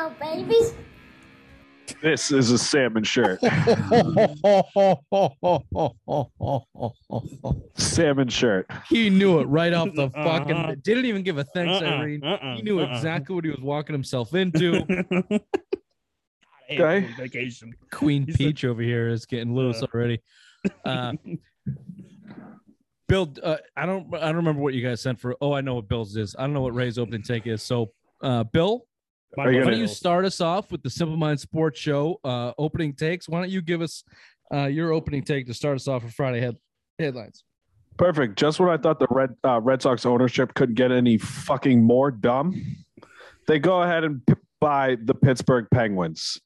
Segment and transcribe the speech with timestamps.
[0.00, 0.74] on, babies.
[2.02, 3.40] This is a salmon shirt.
[7.76, 8.66] salmon shirt.
[8.88, 10.52] he knew it right off the fucking.
[10.56, 10.74] Uh-huh.
[10.82, 12.24] Didn't even give a thanks, Uh-uh, Irene.
[12.24, 12.94] uh-uh, He knew uh-uh.
[12.94, 14.84] exactly what he was walking himself into.
[16.72, 17.04] Okay.
[17.18, 17.74] Vacation.
[17.90, 19.86] Queen He's the- Peach over here is getting loose Uh.
[19.92, 20.20] already.
[20.84, 21.14] Uh,
[23.08, 25.34] Bill, uh, I don't, I don't remember what you guys sent for.
[25.40, 26.36] Oh, I know what Bill's is.
[26.38, 27.64] I don't know what Ray's opening take is.
[27.64, 27.90] So,
[28.22, 28.86] uh, Bill,
[29.36, 32.94] My why don't you start us off with the Simple Mind Sports Show uh, opening
[32.94, 33.28] takes?
[33.28, 34.02] Why don't you give us
[34.52, 36.56] uh, your opening take to start us off for Friday head
[36.98, 37.44] headlines?
[37.96, 38.36] Perfect.
[38.36, 42.10] Just when I thought the Red uh, Red Sox ownership couldn't get any fucking more
[42.10, 42.60] dumb,
[43.46, 46.40] they go ahead and p- buy the Pittsburgh Penguins.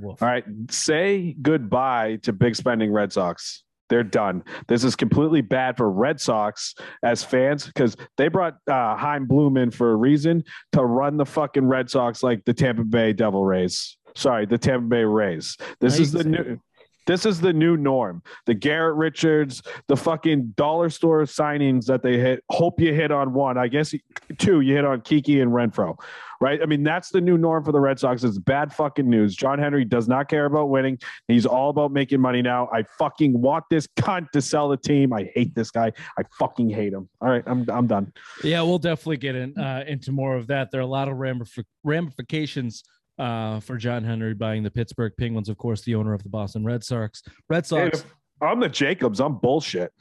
[0.00, 0.22] Woof.
[0.22, 3.64] All right, say goodbye to big spending Red Sox.
[3.90, 4.42] They're done.
[4.68, 9.56] This is completely bad for Red Sox as fans because they brought uh, Chaim Bloom
[9.56, 13.44] in for a reason to run the fucking Red Sox like the Tampa Bay Devil
[13.44, 13.98] Rays.
[14.14, 15.56] Sorry, the Tampa Bay Rays.
[15.80, 16.60] This is the new.
[17.06, 18.22] This is the new norm.
[18.46, 22.44] The Garrett Richards, the fucking dollar store signings that they hit.
[22.50, 23.58] Hope you hit on one.
[23.58, 23.92] I guess
[24.38, 24.60] two.
[24.60, 25.98] You hit on Kiki and Renfroe,
[26.40, 26.60] right?
[26.62, 28.24] I mean, that's the new norm for the Red Sox.
[28.24, 29.36] It's bad fucking news.
[29.36, 30.98] John Henry does not care about winning.
[31.28, 32.68] He's all about making money now.
[32.72, 35.12] I fucking want this cunt to sell the team.
[35.12, 35.92] I hate this guy.
[36.18, 37.08] I fucking hate him.
[37.20, 38.12] All right, I'm I'm done.
[38.42, 40.70] Yeah, we'll definitely get in, uh, into more of that.
[40.70, 42.82] There are a lot of ramif- ramifications
[43.18, 46.64] uh, for John Henry buying the Pittsburgh Penguins, of course, the owner of the Boston
[46.64, 47.22] Red Sox.
[47.48, 48.00] Red Sox.
[48.00, 49.20] if I'm the Jacobs.
[49.20, 49.92] I'm bullshit.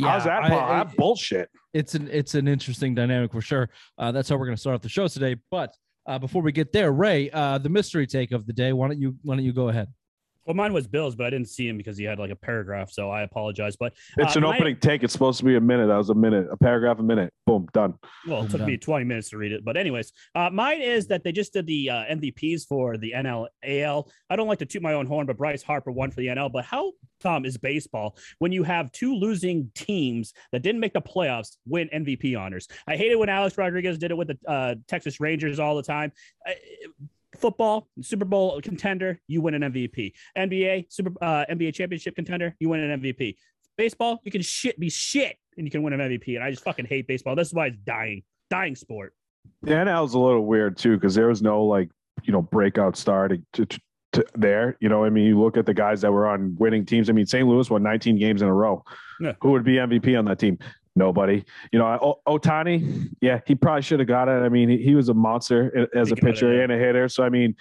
[0.00, 0.42] How's that?
[0.44, 1.48] I- I- bullshit.
[1.74, 3.68] it's an it's an interesting dynamic for sure.
[3.98, 5.36] Uh, that's how we're going to start off the show today.
[5.50, 5.74] But
[6.06, 8.72] uh, before we get there, Ray, uh, the mystery take of the day.
[8.72, 9.88] Why don't you why don't you go ahead?
[10.46, 12.90] Well, mine was Bills, but I didn't see him because he had like a paragraph,
[12.92, 13.76] so I apologize.
[13.76, 15.02] But It's uh, an my- opening take.
[15.02, 15.88] It's supposed to be a minute.
[15.88, 16.46] That was a minute.
[16.50, 17.32] A paragraph a minute.
[17.46, 17.94] Boom, done.
[18.28, 18.68] Well, it took done.
[18.68, 19.64] me 20 minutes to read it.
[19.64, 23.48] But, anyways, uh, mine is that they just did the uh, MVPs for the NL
[23.64, 24.08] AL.
[24.30, 26.52] I don't like to toot my own horn, but Bryce Harper won for the NL.
[26.52, 31.00] But how dumb is baseball when you have two losing teams that didn't make the
[31.02, 32.68] playoffs win MVP honors?
[32.86, 36.12] I hated when Alex Rodriguez did it with the uh, Texas Rangers all the time.
[36.46, 36.54] I,
[37.36, 40.12] Football, Super Bowl contender, you win an MVP.
[40.36, 43.36] NBA, Super uh, NBA championship contender, you win an MVP.
[43.76, 46.34] Baseball, you can shit be shit and you can win an MVP.
[46.34, 47.36] And I just fucking hate baseball.
[47.36, 49.14] This is why it's dying, dying sport.
[49.62, 51.90] The NL's a little weird too because there was no like
[52.24, 53.80] you know breakout star to, to, to,
[54.12, 54.76] to there.
[54.80, 57.10] You know, I mean, you look at the guys that were on winning teams.
[57.10, 57.46] I mean, St.
[57.46, 58.82] Louis won 19 games in a row.
[59.20, 59.32] Yeah.
[59.40, 60.58] Who would be MVP on that team?
[60.96, 61.44] Nobody.
[61.72, 64.42] You know, o- Ohtani, yeah, he probably should have got it.
[64.42, 66.62] I mean, he, he was a monster as a pitcher it, yeah.
[66.64, 67.08] and a hitter.
[67.08, 67.54] So I mean.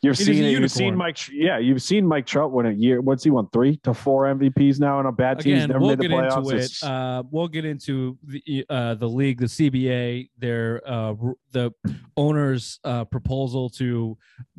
[0.00, 0.50] You've He's seen it.
[0.52, 0.96] You've seen.
[0.96, 1.16] Mike.
[1.16, 3.00] Tr- Yeah, you've seen Mike Trout win a year.
[3.00, 3.48] What's he won?
[3.52, 5.54] Three to four MVPs now in a bad team.
[5.54, 6.82] He's Again, never we'll get into it.
[6.84, 11.14] Uh, we'll get into the uh, the league, the CBA, their uh,
[11.50, 11.72] the
[12.16, 14.16] owners' uh, proposal to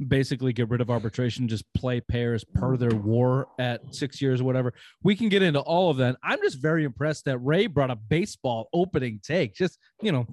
[0.10, 4.44] basically get rid of arbitration, just play pairs per their war at six years or
[4.44, 4.74] whatever.
[5.04, 6.18] We can get into all of that.
[6.22, 9.56] I'm just very impressed that Ray brought a baseball opening take.
[9.56, 10.28] Just you know.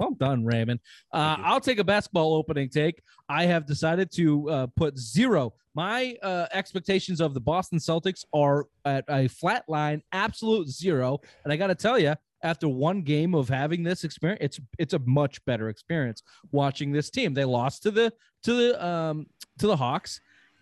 [0.00, 0.80] Well done, Raymond.
[1.12, 3.02] Uh, I'll take a basketball opening take.
[3.28, 5.52] I have decided to uh, put zero.
[5.74, 11.20] My uh, expectations of the Boston Celtics are at a flat line, absolute zero.
[11.44, 14.94] And I got to tell you, after one game of having this experience, it's it's
[14.94, 17.34] a much better experience watching this team.
[17.34, 18.10] They lost to the
[18.44, 19.26] to the um
[19.58, 20.18] to the Hawks,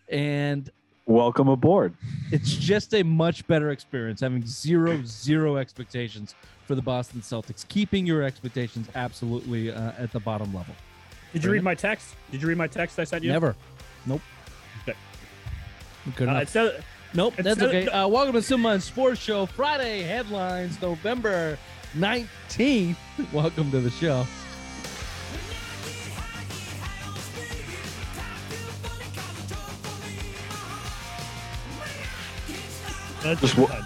[0.08, 0.68] and
[1.12, 1.94] welcome aboard.
[2.30, 6.34] it's just a much better experience having zero zero expectations
[6.66, 10.74] for the Boston Celtics, keeping your expectations absolutely uh, at the bottom level.
[11.32, 12.14] Did you read my text?
[12.30, 13.32] Did you read my text I sent you?
[13.32, 13.56] Never.
[14.06, 14.20] Nope.
[14.82, 14.96] Okay.
[16.14, 16.42] Good Uh, enough.
[16.42, 17.88] it said, Nope, that's so- okay.
[17.88, 21.58] Uh, welcome to Simon Sports Show Friday headlines, November
[21.94, 22.98] nineteenth.
[23.32, 24.26] Welcome to the show.
[33.22, 33.68] That's Just good.
[33.68, 33.80] wa-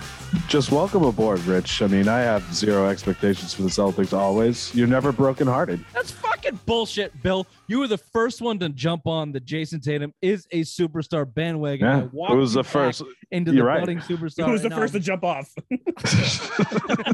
[0.48, 1.82] Just welcome aboard, Rich.
[1.82, 4.74] I mean, I have zero expectations for the Celtics always.
[4.74, 5.84] You're never brokenhearted.
[5.94, 7.46] That's fucking bullshit, Bill.
[7.66, 11.86] You were the first one to jump on the Jayson Tatum is a superstar bandwagon.
[11.86, 13.02] Yeah, walked it was the back first.
[13.32, 13.80] Into the you're right.
[13.80, 14.44] budding superstar.
[14.46, 15.52] Who was the and first to jump off?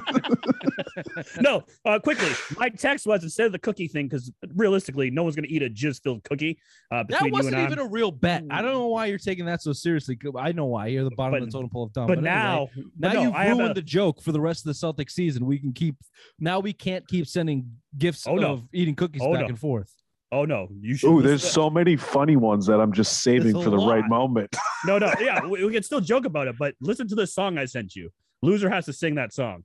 [1.40, 2.28] no, uh, quickly.
[2.56, 5.62] My text was instead of the cookie thing, because realistically, no one's going to eat
[5.62, 6.58] a jizz filled cookie
[6.90, 7.84] uh, That between you wasn't and even I.
[7.84, 8.44] a real bet.
[8.50, 10.18] I don't know why you're taking that so seriously.
[10.38, 10.88] I know why.
[10.88, 12.06] You're the bottom of the totem pole of dumb.
[12.06, 14.40] But anyway, now, Now but no, you've I have ruined a- the joke for the
[14.40, 15.46] rest of the Celtic season.
[15.46, 15.96] We can keep
[16.38, 16.60] now.
[16.60, 18.52] We can't keep sending gifts Oh, no.
[18.54, 19.48] of eating cookies Oh, back no.
[19.48, 19.92] and forth.
[20.30, 21.08] Oh no, you should.
[21.10, 24.54] Ooh, there's so many funny ones that I'm just saving for the right moment.
[24.86, 27.56] No, no, yeah, we, we can still joke about it, but listen to the song
[27.58, 28.10] I sent you.
[28.42, 29.64] Loser has to sing that song.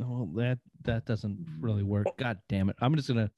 [0.00, 2.06] No, that that doesn't really work.
[2.08, 2.14] Oh.
[2.18, 2.76] God damn it!
[2.80, 3.30] I'm just gonna.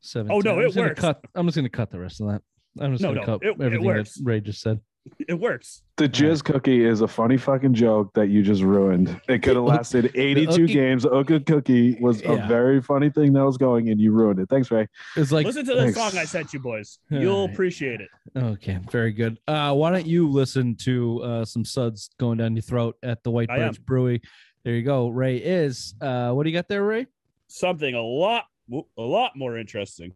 [0.00, 0.32] Seven.
[0.32, 1.00] Oh, no, I'm it just gonna works.
[1.00, 2.42] Cut, I'm just going to cut the rest of that.
[2.82, 4.14] I'm just No, going to no, cut it- it everything works.
[4.14, 4.80] that Ray just said.
[5.28, 5.82] It works.
[5.96, 9.20] The jizz cookie is a funny fucking joke that you just ruined.
[9.28, 11.04] It could have lasted 82 ookie- games.
[11.04, 12.44] Ooka cookie was Yeah.
[12.44, 14.48] a very funny thing that was going, and you ruined it.
[14.48, 14.86] Thanks, Ray.
[15.16, 15.98] It's like Listen to the thanks.
[15.98, 16.98] song I sent you, boys.
[17.12, 17.52] All You'll right.
[17.54, 18.08] appreciate it.
[18.36, 19.38] Okay, very good.
[19.46, 23.30] Uh, why don't you listen to uh, some suds going down your throat at the
[23.30, 23.68] White I am.
[23.68, 24.22] Birch Brewery?
[24.64, 25.08] There you go.
[25.08, 25.94] Ray is.
[26.00, 27.06] Uh, what do you got there, Ray?
[27.48, 30.12] Something a lot, a lot more interesting.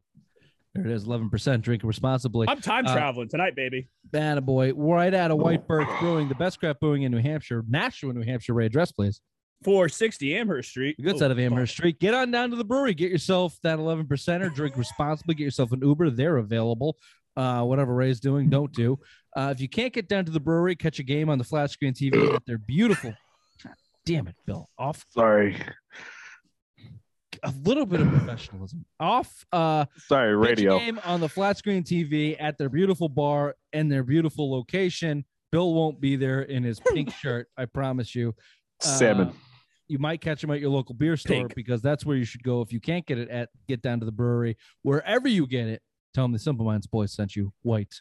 [0.75, 1.63] There it is, eleven percent.
[1.63, 2.49] Drinking responsibly.
[2.49, 3.89] I'm time Uh, traveling tonight, baby.
[4.11, 4.73] Bad boy.
[4.75, 8.23] Right out of White Birch Brewing, the best craft brewing in New Hampshire, Nashua, New
[8.23, 8.55] Hampshire.
[8.55, 9.21] Ray, address please.
[9.63, 10.97] 460 Amherst Street.
[10.99, 11.45] The good Oh, side of fuck.
[11.45, 11.99] Amherst Street.
[12.01, 12.93] Get on down to the brewery.
[12.93, 14.53] Get yourself that eleven percenter.
[14.53, 15.35] Drink responsibly.
[15.37, 16.11] Get yourself an Uber.
[16.11, 16.97] They're available.
[17.37, 18.99] Uh, whatever Ray's doing, don't do.
[19.37, 21.71] Uh, if you can't get down to the brewery, catch a game on the flat
[21.71, 23.13] screen TV They're beautiful.
[23.63, 23.75] God
[24.05, 24.69] damn it, Bill.
[24.79, 25.57] Off Sorry.
[27.45, 28.85] A little bit of professionalism.
[28.99, 30.79] Off uh Sorry, radio.
[30.79, 35.25] game on the flat screen TV at their beautiful bar and their beautiful location.
[35.53, 38.35] Bill won't be there in his pink shirt, I promise you.
[38.83, 39.33] Uh, Salmon.
[39.87, 41.55] You might catch him at your local beer store Pink.
[41.55, 44.07] because that's where you should go if you can't get it at get down to
[44.07, 44.57] the brewery.
[44.83, 45.83] Wherever you get it,
[46.15, 47.95] tell them the Simple Minds boys sent you white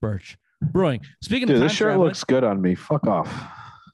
[0.00, 1.02] birch brewing.
[1.22, 2.74] Speaking Dude, of this shirt traveling- looks good on me.
[2.74, 3.28] Fuck off.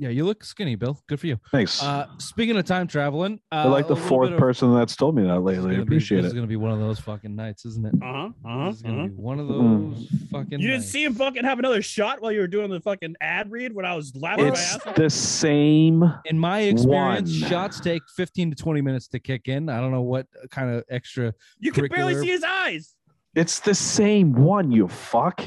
[0.03, 1.01] Yeah, you look skinny, Bill.
[1.09, 1.39] Good for you.
[1.53, 1.83] Thanks.
[1.83, 5.15] Uh, speaking of time traveling, uh, You're like the fourth bit of- person that's told
[5.15, 5.59] me that lately.
[5.59, 6.29] I gonna be- appreciate This it.
[6.29, 7.95] is gonna be one of those fucking nights, isn't it?
[8.03, 8.31] Uh-huh.
[8.45, 8.71] Uh-huh.
[8.71, 9.07] This gonna uh-huh.
[9.09, 9.95] be one of Mm.
[9.95, 10.61] those fucking.
[10.61, 10.89] You didn't nights.
[10.91, 13.85] see him fucking have another shot while you were doing the fucking ad read when
[13.87, 16.05] I was laughing my It's ass the same.
[16.25, 17.51] In my experience, One.
[17.51, 19.69] shots take 15 to 20 minutes to kick in.
[19.69, 21.33] I don't know what kind of extra.
[21.61, 22.95] You can barely see his eyes.
[23.35, 25.41] It's the same one, you fuck.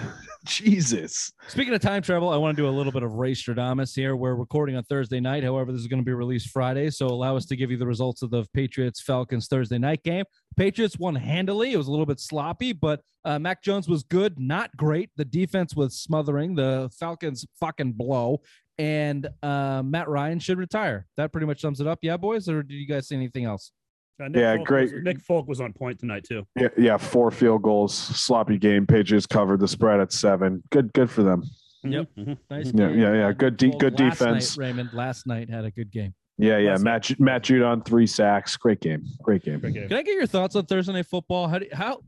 [0.44, 1.32] Jesus.
[1.48, 4.16] Speaking of time travel, I want to do a little bit of Raystradamus here.
[4.16, 5.42] We're recording on Thursday night.
[5.42, 6.90] However, this is going to be released Friday.
[6.90, 10.24] So allow us to give you the results of the Patriots Falcons Thursday night game.
[10.56, 11.72] Patriots won handily.
[11.72, 15.10] It was a little bit sloppy, but uh, Mac Jones was good, not great.
[15.16, 16.54] The defense was smothering.
[16.54, 18.40] The Falcons fucking blow.
[18.78, 21.06] And uh, Matt Ryan should retire.
[21.16, 22.00] That pretty much sums it up.
[22.02, 22.48] Yeah, boys?
[22.48, 23.72] Or did you guys see anything else?
[24.20, 24.92] Uh, Nick Yeah, Folk great.
[24.92, 26.46] Was, Nick Folk was on point tonight too.
[26.58, 28.86] Yeah, yeah, four field goals, sloppy game.
[28.86, 30.62] Patriots covered the spread at seven.
[30.70, 31.44] Good, good for them.
[31.84, 32.08] Yep.
[32.18, 32.38] Mhm.
[32.50, 32.66] Nice.
[32.66, 32.98] Yeah, game.
[32.98, 33.32] yeah, yeah.
[33.32, 34.56] Good de- good last defense.
[34.56, 36.14] Night, Raymond, last night had a good game.
[36.38, 36.72] Yeah, yeah.
[36.72, 36.84] Listen.
[36.84, 38.56] Matt Ju- Matt Judon three sacks.
[38.56, 39.04] Great game.
[39.22, 39.60] Great game.
[39.60, 39.88] Great game.
[39.88, 41.48] Can I get your thoughts on Thursday night football?
[41.48, 42.00] How do how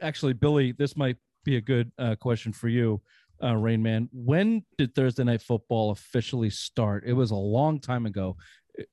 [0.00, 3.00] actually, Billy, this might be a good uh, question for you,
[3.42, 4.08] uh, Rain Man.
[4.12, 7.04] When did Thursday night football officially start?
[7.06, 8.36] It was a long time ago,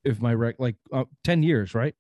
[0.06, 1.96] if my rec like uh, ten years, right?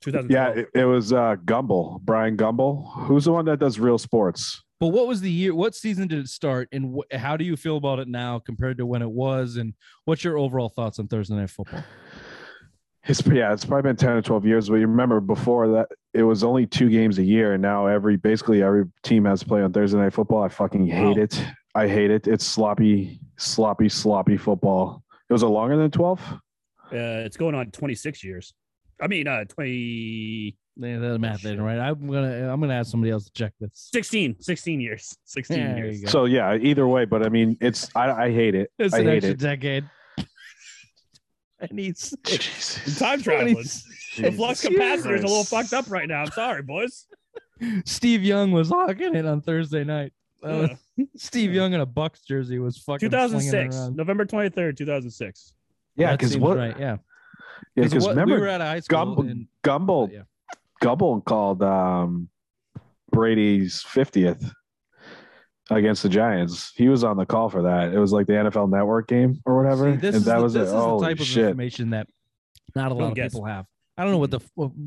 [0.00, 0.30] 2012.
[0.56, 2.92] Yeah, it, it was uh Gumbel, Bryant Gumbel.
[3.06, 4.62] Who's the one that does real sports?
[4.80, 5.54] But what was the year?
[5.54, 6.68] What season did it start?
[6.72, 9.56] And wh- how do you feel about it now compared to when it was?
[9.56, 9.74] And
[10.06, 11.84] what's your overall thoughts on Thursday night football?
[13.04, 14.68] It's yeah, it's probably been ten or twelve years.
[14.68, 18.16] But you remember before that, it was only two games a year, and now every
[18.16, 20.42] basically every team has to play on Thursday night football.
[20.42, 21.22] I fucking hate Wow.
[21.24, 21.44] it.
[21.74, 22.26] I hate it.
[22.26, 25.02] It's sloppy, sloppy, sloppy football.
[25.28, 26.20] It was a longer than twelve.
[26.92, 28.52] Uh, it's going on 26 years.
[29.02, 31.78] I mean, uh, 20, Yeah, the math ain't right.
[31.78, 33.88] I'm gonna I'm gonna ask somebody else to check this.
[33.92, 35.16] 16, 16 years.
[35.24, 35.98] 16 There years.
[36.00, 36.10] you go.
[36.10, 38.70] So yeah, either way, but I mean, it's I, I hate it.
[38.78, 39.38] It's I an hate extra it.
[39.38, 39.84] decade.
[41.62, 41.94] I need In
[42.24, 42.98] Jesus.
[42.98, 43.54] time traveling.
[43.56, 45.50] The Jesus flux capacitor is a little Christ.
[45.50, 46.22] fucked up right now.
[46.22, 47.06] I'm sorry, boys.
[47.84, 50.12] Steve Young was hawking it on Thursday night.
[50.42, 51.04] That was- Yeah.
[51.16, 53.40] Steve Young in a Bucks jersey was fucking slinging it
[53.70, 53.96] 2006.
[53.96, 55.52] November 23rd, 2006.
[55.96, 56.56] Yeah, because seems what?
[56.56, 56.96] right, yeah.
[57.76, 58.98] Yeah, because what- remember we were at a high school.
[59.16, 60.22] Gumbel, and- Gumbel, yeah.
[60.82, 62.28] Gumbel called um,
[63.12, 64.52] Brady's fiftieth
[65.70, 66.72] against the Giants.
[66.74, 67.92] He was on the call for that.
[67.92, 70.42] It was like the NFL Network game or whatever, See, this and is that the,
[70.42, 70.64] was this it.
[70.66, 71.44] is the Holy type of shit!
[71.44, 72.08] information that
[72.74, 73.32] not a lot of guess.
[73.32, 73.66] people have.
[73.96, 74.40] I don't know what the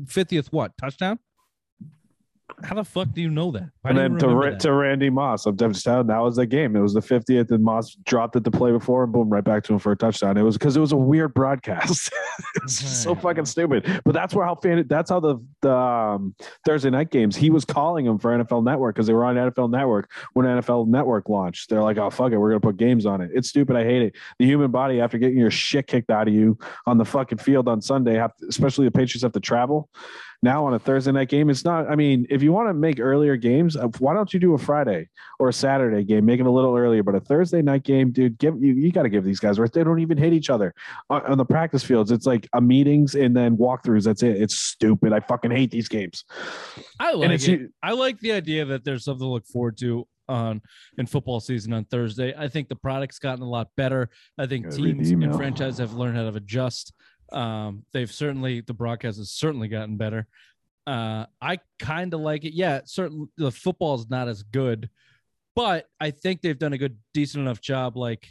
[0.08, 1.18] fiftieth what touchdown.
[2.62, 3.70] How the fuck do you know that?
[3.80, 4.60] Why And then to, Ra- that?
[4.60, 6.76] to Randy Moss, I'm just telling that was the game.
[6.76, 9.64] It was the 50th, and Moss dropped it to play before, and boom, right back
[9.64, 10.36] to him for a touchdown.
[10.36, 12.10] It was because it was a weird broadcast.
[12.56, 14.02] it's so fucking stupid.
[14.04, 14.84] But that's where how fan.
[14.88, 16.34] That's how the the um,
[16.66, 17.34] Thursday night games.
[17.34, 20.86] He was calling them for NFL Network because they were on NFL Network when NFL
[20.88, 21.70] Network launched.
[21.70, 23.30] They're like, oh fuck it, we're gonna put games on it.
[23.32, 23.74] It's stupid.
[23.74, 24.14] I hate it.
[24.38, 27.68] The human body after getting your shit kicked out of you on the fucking field
[27.68, 29.88] on Sunday, have to, especially the Patriots have to travel
[30.44, 31.50] now on a Thursday night game.
[31.50, 31.90] It's not.
[31.90, 34.58] I mean, if you want to make earlier games, uh, why don't you do a
[34.58, 35.08] Friday
[35.40, 36.24] or a Saturday game?
[36.24, 38.38] Make it a little earlier, but a Thursday night game, dude.
[38.38, 39.72] Give you you got to give these guys rest.
[39.72, 40.72] They don't even hit each other
[41.10, 42.12] on, on the practice fields.
[42.12, 44.04] It's like a meetings and then walkthroughs.
[44.04, 44.40] That's it.
[44.40, 45.12] It's stupid.
[45.12, 46.24] I fucking hate these games.
[47.00, 47.72] I like it.
[47.82, 50.62] I like the idea that there's something to look forward to on
[50.98, 52.34] in football season on Thursday.
[52.36, 54.10] I think the product's gotten a lot better.
[54.38, 56.92] I think Gotta read the teams and franchises have learned how to adjust.
[57.32, 60.26] Um, they've certainly the broadcast has certainly gotten better.
[60.86, 62.54] Uh, I kind of like it.
[62.54, 64.90] Yeah, certainly the football is not as good,
[65.56, 67.96] but I think they've done a good, decent enough job.
[67.96, 68.28] Like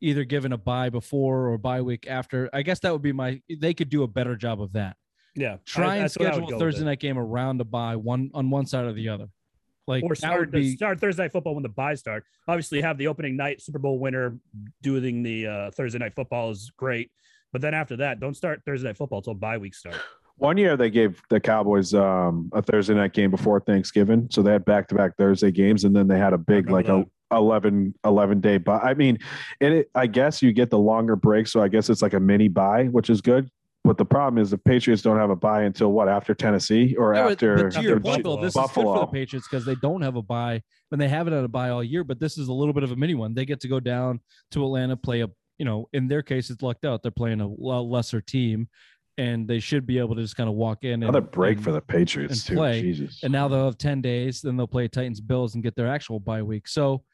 [0.00, 2.48] either giving a bye before or bye week after.
[2.52, 3.40] I guess that would be my.
[3.48, 4.96] They could do a better job of that.
[5.34, 7.64] Yeah, Try I- and that's what I would schedule a Thursday night game around a
[7.64, 9.26] bye, one on one side or the other.
[9.86, 12.24] Like or start, be start Thursday night football when the byes start.
[12.48, 14.38] Obviously, have the opening night Super Bowl winner
[14.82, 17.10] doing the uh, Thursday night football is great,
[17.54, 19.94] but then after that, don't start Thursday night football until bye week start.
[20.38, 24.50] One year they gave the Cowboys um, a Thursday night game before Thanksgiving, so they
[24.50, 27.36] had back to back Thursday games, and then they had a big like remember a
[27.36, 28.80] 11, 11 day bye.
[28.80, 29.18] I mean,
[29.60, 29.90] it, it.
[29.94, 32.86] I guess you get the longer break, so I guess it's like a mini bye,
[32.86, 33.48] which is good.
[33.84, 37.14] But the problem is the Patriots don't have a bye until what after Tennessee or
[37.14, 38.42] Yeah, after, but to your after point, Buffalo.
[38.42, 41.34] this is good for the Patriots because they don't have a bye and they haven't
[41.34, 42.02] had a bye all year.
[42.02, 43.34] But this is a little bit of a mini one.
[43.34, 44.20] They get to go down
[44.52, 47.02] to Atlanta, play a you know, in their case, it's lucked out.
[47.02, 48.68] They're playing a lesser team,
[49.18, 50.94] and they should be able to just kind of walk in.
[50.94, 52.54] And, another break and- for the Patriots and too.
[52.56, 53.22] play, Jesus.
[53.22, 54.40] And now they'll have ten days.
[54.40, 56.68] Then they'll play Titans, Bills, and get their actual bye week.
[56.68, 57.04] So.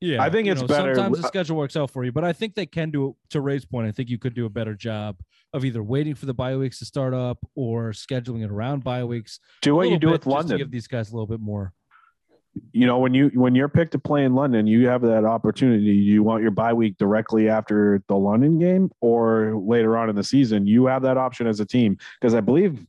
[0.00, 2.24] Yeah, I think it's know, better- Sometimes the uh, schedule works out for you, but
[2.24, 3.14] I think they can do it.
[3.30, 3.86] to Ray's point.
[3.88, 5.16] I think you could do a better job
[5.54, 9.04] of either waiting for the bye weeks to start up or scheduling it around bye
[9.04, 10.58] weeks do what you do with London.
[10.58, 11.72] give these guys a little bit more.
[12.72, 15.84] You know when you when you're picked to play in London, you have that opportunity.
[15.84, 20.24] You want your bye week directly after the London game, or later on in the
[20.24, 20.66] season.
[20.66, 22.84] You have that option as a team because I believe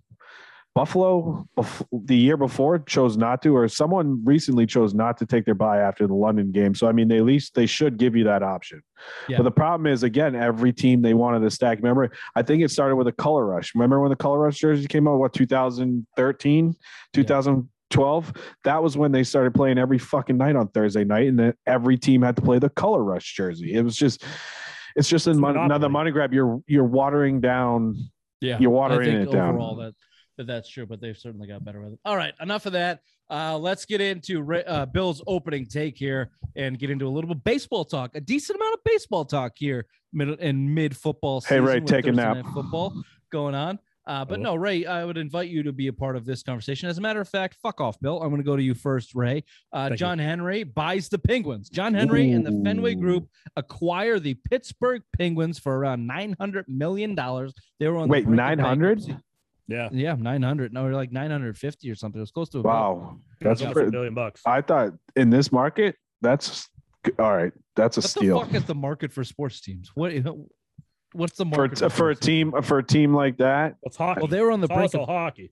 [0.76, 1.48] Buffalo
[1.94, 5.80] the year before chose not to, or someone recently chose not to take their bye
[5.80, 6.76] after the London game.
[6.76, 8.84] So I mean, they at least they should give you that option.
[9.30, 9.38] Yeah.
[9.38, 11.78] But the problem is, again, every team they wanted to stack.
[11.78, 13.74] Remember, I think it started with a color rush.
[13.74, 15.18] Remember when the color rush jersey came out?
[15.18, 16.76] What 2013,
[17.89, 18.34] 2012?
[18.63, 21.98] That was when they started playing every fucking night on Thursday night, and then every
[21.98, 23.74] team had to play the color rush jersey.
[23.74, 24.24] It was just,
[24.96, 26.34] it's just It's an, another money grab.
[26.34, 27.96] You're you're watering down.
[28.42, 29.56] Yeah, You're watering I think it down.
[29.56, 29.94] overall that,
[30.38, 32.00] that that's true, but they've certainly got better with it.
[32.06, 33.00] All right, enough of that.
[33.30, 37.38] Uh, let's get into uh, Bill's opening take here and get into a little bit
[37.38, 38.12] of baseball talk.
[38.13, 41.42] A decent amount of baseball talk here mid in mid football.
[41.42, 42.38] Hey, with take a nap.
[42.54, 43.01] Football
[43.32, 43.80] going on.
[44.08, 44.44] Uh, but Oh.
[44.44, 46.88] no, Ray, I would invite you to be a part of this conversation.
[46.90, 48.22] As a matter of fact, fuck off, Bill.
[48.22, 49.44] I'm going to go to you first, Ray.
[49.74, 49.98] Uh, Thank you.
[49.98, 51.70] John Henry buys the Penguins.
[51.70, 57.16] John Henry and the Fenway Group acquire the Pittsburgh Penguins for around nine hundred million
[57.16, 57.54] dollars.
[57.80, 59.02] They were on Wait, 900?
[59.68, 60.72] Yeah, Yeah, nine hundred.
[60.74, 62.20] No, like nine hundred fifty or something.
[62.20, 62.72] It was close to a bill.
[62.72, 64.42] Wow, that's that's almost pretty, a billion bucks.
[64.46, 66.70] I thought in this market, that's
[67.18, 67.52] all right.
[67.76, 69.90] That's a What steal the fuck is the market for sports teams?
[69.96, 70.12] What?
[71.16, 73.76] What's the for market for a team for a team like that.
[73.84, 74.20] It's hockey.
[74.22, 75.52] Well, they were on the it's brink also of hockey.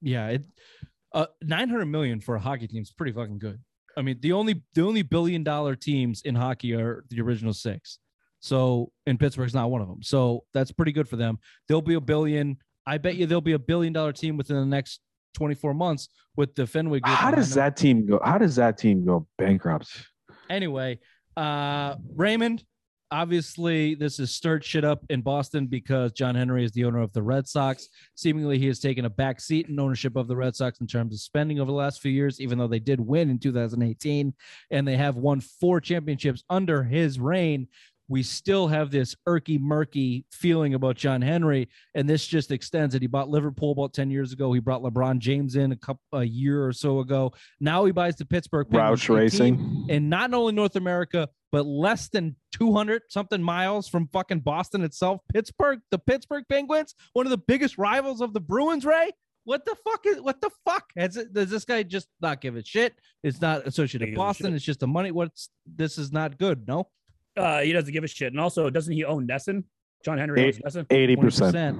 [0.00, 0.28] yeah.
[0.28, 0.44] It
[1.12, 3.60] uh, nine hundred million for a hockey team is pretty fucking good.
[3.96, 7.98] I mean, the only the only billion dollar teams in hockey are the original six.
[8.40, 10.02] So, and Pittsburgh's not one of them.
[10.02, 11.38] So that's pretty good for them.
[11.66, 12.58] There'll be a billion.
[12.86, 15.00] I bet you there'll be a billion dollar team within the next
[15.34, 17.16] 24 months with the Fenway Group.
[17.16, 18.20] How does that team go?
[18.24, 19.88] How does that team go bankrupt?
[20.50, 20.98] Anyway,
[21.36, 22.64] uh, Raymond,
[23.10, 27.12] obviously this has stirred shit up in Boston because John Henry is the owner of
[27.12, 27.88] the Red Sox.
[28.14, 31.14] Seemingly, he has taken a back seat in ownership of the Red Sox in terms
[31.14, 34.34] of spending over the last few years, even though they did win in 2018
[34.70, 37.68] and they have won four championships under his reign.
[38.06, 43.00] We still have this irky murky feeling about John Henry, and this just extends it.
[43.00, 44.52] He bought Liverpool about 10 years ago.
[44.52, 47.32] He brought LeBron James in a couple a year or so ago.
[47.60, 49.86] Now he buys the Pittsburgh Penguins, Roush Racing.
[49.88, 55.20] in not only North America, but less than 200 something miles from fucking Boston itself.
[55.32, 59.12] Pittsburgh, the Pittsburgh Penguins, one of the biggest rivals of the Bruins, Ray.
[59.44, 60.90] What the fuck is what the fuck?
[60.96, 62.94] Has it, does this guy just not give a shit?
[63.22, 64.52] It's not associated with Boston.
[64.52, 65.12] It's just the money.
[65.12, 66.66] What's this is not good.
[66.66, 66.88] No,
[67.36, 68.32] Uh, he doesn't give a shit.
[68.32, 69.62] And also, doesn't he own NESN?
[70.04, 70.86] John Henry owns NESN.
[70.90, 71.20] Eighty 20%.
[71.22, 71.78] percent.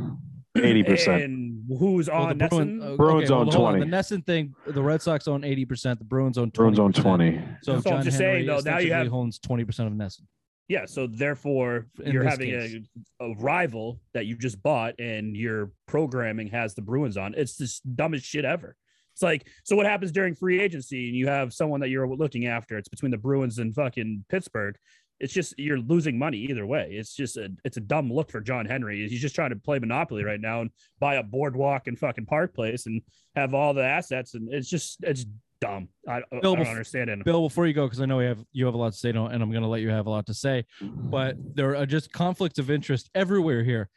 [0.57, 1.54] Eighty percent.
[1.69, 2.49] And who's Well, on the NESN?
[2.51, 3.75] Bruin- uh, Bruins well, own hold on.
[3.79, 3.91] 20.
[3.91, 5.99] The NESN thing, the Red Sox own 80%.
[5.99, 6.55] The Bruins own 20%.
[6.55, 7.41] Bruins on twenty.
[7.63, 10.23] So So I'm John just Henry saying, though, now you have- owns 20% of NESN.
[10.67, 12.83] Yeah, so therefore In you're having a,
[13.21, 17.35] a rival that you just bought and your programming has the Bruins on.
[17.37, 18.75] It's the dumbest shit ever.
[19.13, 22.47] It's like, so what happens during free agency and you have someone that you're looking
[22.47, 22.79] after?
[22.79, 24.77] It's between the Bruins and fucking Pittsburgh.
[25.21, 26.89] It's just you're losing money either way.
[26.91, 29.09] It's just a it's a dumb look for John Henry.
[29.09, 32.55] He's just trying to play Monopoly right now and buy a boardwalk and fucking Park
[32.55, 33.01] Place and
[33.37, 35.25] have all the assets and it's just it's
[35.61, 35.89] dumb.
[36.09, 37.25] I, I don't understand it.
[37.25, 39.11] Bill, before you go, because I know we have you have a lot to say,
[39.11, 42.13] and I'm going to let you have a lot to say, but there are just
[42.13, 43.89] conflicts of interest everywhere here.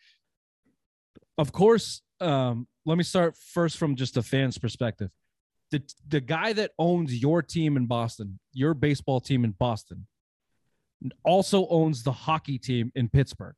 [1.38, 5.12] Of course, um, let me start first from just a fan's perspective.
[5.72, 10.08] The the guy that owns your team in Boston, your baseball team in Boston,
[11.24, 13.56] also owns the hockey team in Pittsburgh.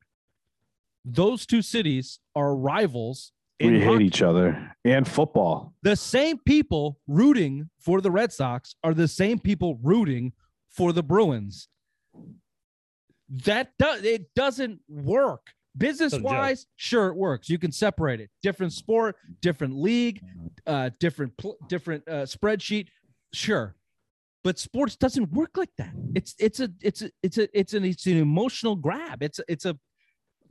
[1.06, 4.06] Those two cities are rivals in we hate hockey.
[4.06, 5.74] each other and football.
[5.82, 10.34] the same people rooting for the Red Sox are the same people rooting
[10.70, 11.68] for the Bruins.
[13.30, 15.48] That does it doesn't work.
[15.78, 17.48] Business wise, sure it works.
[17.50, 18.30] You can separate it.
[18.42, 20.22] Different sport, different league,
[20.66, 22.88] uh, different pl- different uh, spreadsheet,
[23.34, 23.76] sure.
[24.44, 25.92] But sports doesn't work like that.
[26.16, 29.22] It's it's a it's a it's a it's an it's an emotional grab.
[29.22, 29.78] It's a, it's a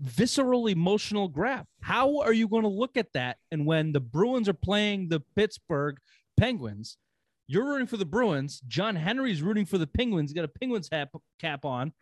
[0.01, 1.67] visceral emotional grab.
[1.81, 3.39] How are you going to look at that?
[3.51, 5.99] And when the Bruins are playing the Pittsburgh
[6.39, 6.99] Penguins,
[7.47, 8.61] you're rooting for the Bruins.
[8.69, 10.31] John Henry's rooting for the Penguins.
[10.31, 11.09] He's got a Penguins hat,
[11.41, 11.93] cap on.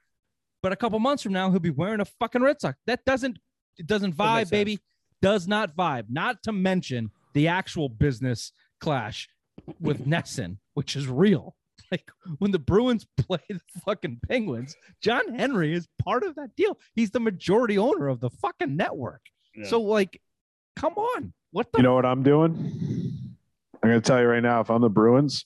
[0.63, 2.77] But a couple months from now, he'll be wearing a fucking Red Sox.
[2.87, 3.39] That doesn't
[3.79, 4.81] it doesn't vibe, baby.
[5.23, 6.07] Does not vibe.
[6.09, 9.29] Not to mention the actual business clash
[9.81, 11.55] with NESN, which is real.
[11.93, 16.79] Like when the Bruins play the fucking Penguins, John Henry is part of that deal.
[16.95, 19.21] He's the majority owner of the fucking network.
[19.55, 19.69] Yeah.
[19.69, 20.21] So like,
[20.75, 21.33] come on.
[21.53, 22.53] What the You know what I'm doing?
[23.83, 24.61] I'm going to tell you right now.
[24.61, 25.45] If I'm the Bruins,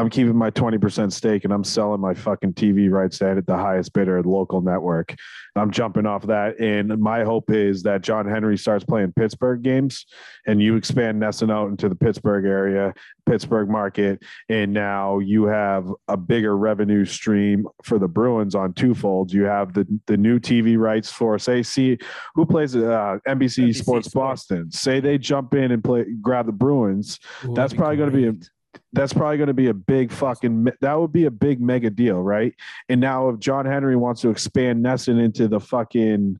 [0.00, 3.92] I'm keeping my 20% stake and I'm selling my fucking TV rights at the highest
[3.92, 5.14] bidder at local network.
[5.56, 6.58] I'm jumping off that.
[6.58, 10.06] And my hope is that John Henry starts playing Pittsburgh games
[10.46, 12.94] and you expand NESN out into the Pittsburgh area,
[13.26, 14.22] Pittsburgh market.
[14.48, 19.32] And now you have a bigger revenue stream for the Bruins on twofold.
[19.32, 21.98] You have the, the new TV rights for, say, see
[22.34, 24.08] who plays uh, NBC, NBC Sports, Sports.
[24.14, 24.70] Boston.
[24.70, 28.34] Say they jump in and play, grab the Bruins Ooh, That's probably gonna be a-.
[28.92, 32.20] that's probably going to be a big fucking that would be a big mega deal
[32.20, 32.54] right?
[32.88, 36.38] And now if john henry wants to expand NESN into the fucking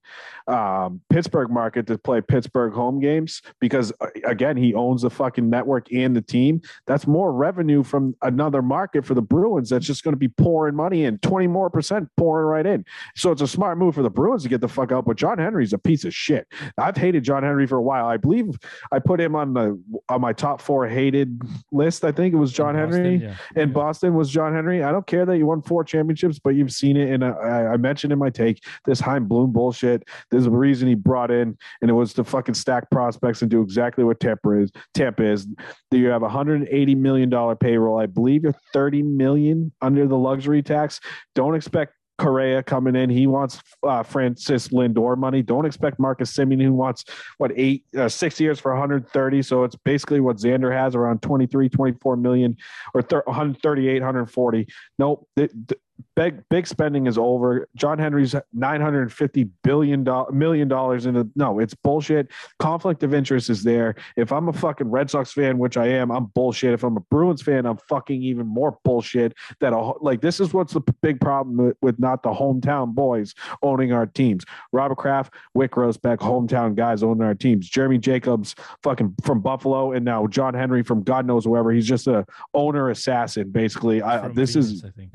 [0.49, 5.49] um, pittsburgh market to play pittsburgh home games because uh, again he owns the fucking
[5.49, 10.03] network and the team that's more revenue from another market for the bruins that's just
[10.03, 12.85] going to be pouring money in 20 more percent pouring right in.
[13.15, 15.39] So it's a smart move for the bruins to get the fuck out but john
[15.39, 16.47] henry's a piece of shit.
[16.79, 18.07] I've hated john henry for a while.
[18.07, 18.59] I believe
[18.93, 21.41] i put him on the on my top four hated
[21.73, 23.63] list i think was john Boston, henry yeah.
[23.63, 24.83] in Boston was John Henry.
[24.83, 27.13] I don't care that you won four championships, but you've seen it.
[27.13, 30.09] And I, I mentioned in my take this Chaim Bloom bullshit.
[30.31, 33.63] There's a reason he brought in, and it was to fucking stack prospects and do
[33.63, 34.71] exactly what Tampa is.
[34.95, 35.47] Tampa is.
[35.91, 37.99] That you have a 180 million dollar payroll.
[37.99, 41.01] I believe you're 30 million under the luxury tax.
[41.35, 41.95] Don't expect.
[42.21, 43.09] Correa coming in.
[43.09, 45.43] He wants uh, Francis Lindor money.
[45.43, 47.05] Don't expect Marcus Semien, who wants
[47.39, 49.43] what eight, uh, six years for 130.
[49.43, 52.57] So it's basically what Xander has around 23, 24 million
[52.95, 54.69] or thir- 138, 140.
[54.99, 55.27] Nope.
[55.37, 55.77] The, the
[56.17, 57.69] big big spending is over.
[57.77, 62.29] John Henry's 950 billion million dollars in the no, it's bullshit.
[62.59, 63.95] Conflict of interest is there.
[64.17, 66.73] If I'm a fucking Red Sox fan, which I am, I'm bullshit.
[66.73, 69.35] If I'm a Bruins fan, I'm fucking even more bullshit.
[69.61, 73.35] That a, like this is what's the big problem with, with not the hometown boys
[73.63, 74.45] owning our teams.
[74.73, 77.69] Robert Kraft, Wyc Grousbeck, hometown guys owning our teams.
[77.69, 81.71] Jeremy Jacobs, fucking from Buffalo, and now John Henry from God knows wherever.
[81.71, 84.03] He's just a owner assassin, basically.
[84.03, 85.13] I, this Venus, is I think.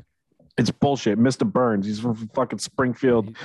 [0.58, 1.18] It's bullshit.
[1.18, 1.50] Mr.
[1.50, 3.36] Burns, he's from fucking Springfield.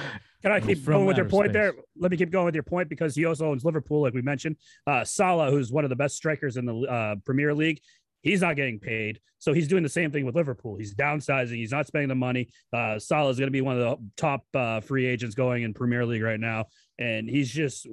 [0.42, 1.54] Can I keep from going with your point space.
[1.54, 1.74] there?
[2.00, 4.56] Let me keep going with your point because he also owns Liverpool, like we mentioned.
[4.88, 7.80] Uh, Salah, who's one of the best strikers in the uh, Premier League,
[8.22, 9.20] he's not getting paid.
[9.38, 10.76] So he's doing the same thing with Liverpool.
[10.78, 11.56] He's downsizing.
[11.58, 12.50] He's not spending the money.
[12.74, 15.74] Uh, Salah is going to be one of the top uh, free agents going in
[15.74, 16.66] Premier League right now,
[16.98, 17.88] and he's just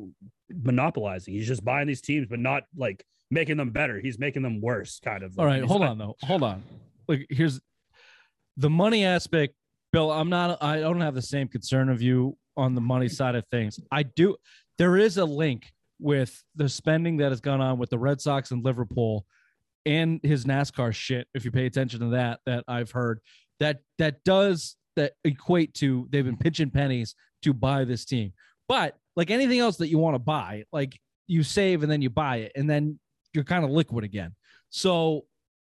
[0.50, 1.34] monopolizing.
[1.34, 4.00] He's just buying these teams, but not like making them better.
[4.00, 5.38] He's making them worse, kind of.
[5.38, 6.16] All right, He's hold not- on though.
[6.22, 6.62] Hold on.
[7.06, 7.60] Like here's
[8.58, 9.54] the money aspect.
[9.92, 10.62] Bill, I'm not.
[10.62, 13.80] I don't have the same concern of you on the money side of things.
[13.90, 14.36] I do.
[14.76, 18.50] There is a link with the spending that has gone on with the Red Sox
[18.50, 19.24] and Liverpool,
[19.86, 21.26] and his NASCAR shit.
[21.32, 23.20] If you pay attention to that, that I've heard
[23.60, 28.32] that that does that equate to they've been pitching pennies to buy this team.
[28.68, 32.10] But like anything else that you want to buy, like you save and then you
[32.10, 32.98] buy it, and then
[33.32, 34.34] you're kind of liquid again.
[34.70, 35.24] So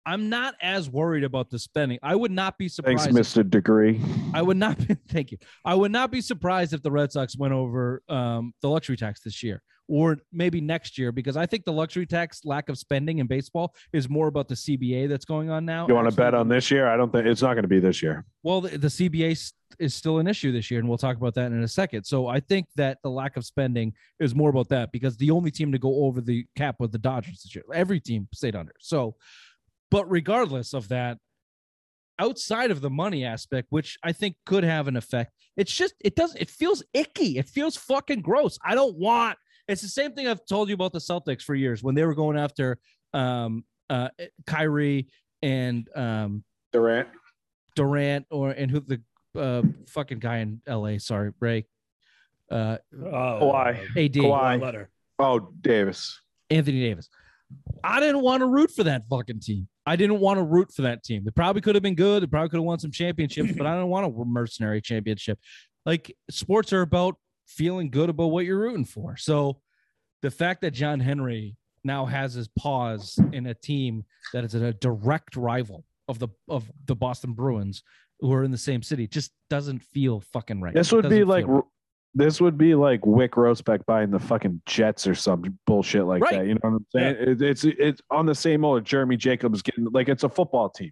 [0.05, 1.99] I'm not as worried about the spending.
[2.03, 3.11] I would not be Thanks, surprised.
[3.11, 3.49] Mr.
[3.49, 4.01] Degree.
[4.33, 4.95] I would not be.
[5.09, 5.37] Thank you.
[5.63, 9.21] I would not be surprised if the Red Sox went over um, the luxury tax
[9.21, 13.19] this year, or maybe next year, because I think the luxury tax lack of spending
[13.19, 15.87] in baseball is more about the CBA that's going on now.
[15.87, 16.87] You want to bet on this year?
[16.87, 18.25] I don't think it's not going to be this year.
[18.43, 21.51] Well, the, the CBA is still an issue this year, and we'll talk about that
[21.51, 22.03] in a second.
[22.03, 25.51] So I think that the lack of spending is more about that because the only
[25.51, 27.63] team to go over the cap was the Dodgers this year.
[27.73, 28.73] Every team stayed under.
[28.79, 29.15] So,
[29.93, 31.19] but regardless of that,
[32.17, 36.15] outside of the money aspect, which I think could have an effect, it's just it
[36.15, 37.37] does it feels icky.
[37.37, 38.57] It feels fucking gross.
[38.65, 39.37] I don't want.
[39.67, 42.15] It's the same thing I've told you about the Celtics for years when they were
[42.15, 42.79] going after
[43.13, 44.09] um uh
[44.47, 45.09] Kyrie
[45.43, 47.09] and um Durant.
[47.75, 48.99] Durant or and who the
[49.39, 50.97] uh, fucking guy in LA.
[50.97, 51.67] Sorry, Ray.
[52.49, 53.77] Uh, Oh, Kawhi.
[53.95, 54.13] AD.
[54.13, 54.59] Kawhi.
[54.59, 54.89] letter.
[55.19, 56.19] Oh, Davis.
[56.49, 57.09] Anthony Davis.
[57.83, 59.67] I didn't want to root for that fucking team.
[59.85, 61.23] I didn't want to root for that team.
[61.25, 62.23] They probably could have been good.
[62.23, 65.39] They probably could have won some championships, but I don't want a mercenary championship.
[65.85, 67.15] Like sports are about
[67.47, 69.17] feeling good about what you're rooting for.
[69.17, 69.59] So
[70.21, 74.73] the fact that John Henry now has his paws in a team that is a
[74.73, 77.83] direct rival of the of the Boston Bruins,
[78.19, 80.73] who are in the same city, just doesn't feel fucking right.
[80.73, 81.63] This would be like right.
[82.15, 86.39] This would be like Wyc Grousbeck buying the fucking Jets or some bullshit like Right.
[86.39, 86.45] that.
[86.47, 87.15] You know what I'm saying?
[87.19, 90.91] It, it's it's on the same old Jeremy Jacobs getting like it's a football team,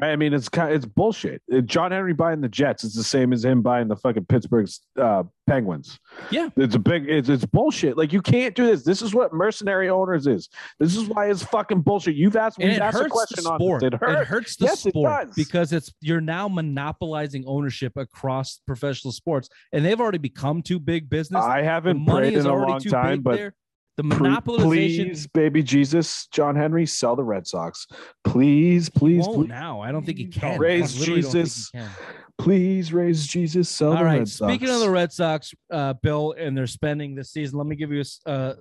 [0.00, 0.10] right?
[0.12, 1.42] I mean, it's kind it's bullshit.
[1.52, 4.68] Uh, John Henry buying the Jets is the same as him buying the fucking Pittsburgh
[5.00, 5.98] uh, Penguins.
[6.30, 6.48] Yeah.
[6.56, 7.96] it's a big it's it's bullshit.
[7.96, 8.82] Like you can't do this.
[8.82, 10.48] This is what mercenary owners is.
[10.80, 12.14] This is why it's fucking bullshit.
[12.16, 13.80] You've asked it asked a question on sport.
[13.80, 13.88] this.
[13.88, 14.28] It hurts.
[14.28, 15.34] hurts the Yes, it sport does.
[15.34, 21.08] because it's you're now monopolizing ownership across professional sports, and they've already become too big
[21.08, 21.44] business.
[21.44, 23.54] I haven't money prayed in a already long too time, big but there.
[23.96, 27.86] The monopolization Please, baby Jesus, John Henry, sell the Red Sox.
[28.24, 29.80] Please, please, won't please, now.
[29.80, 30.58] I don't think he can.
[30.58, 31.70] Don't think he Jesus.
[31.70, 31.88] can.
[32.36, 33.68] please raise Jesus.
[33.68, 34.18] Sell All the right.
[34.18, 34.52] Red Sox.
[34.52, 37.92] Speaking of the Red Sox, uh, Bill, and their spending this season, let me give
[37.92, 38.54] you uh,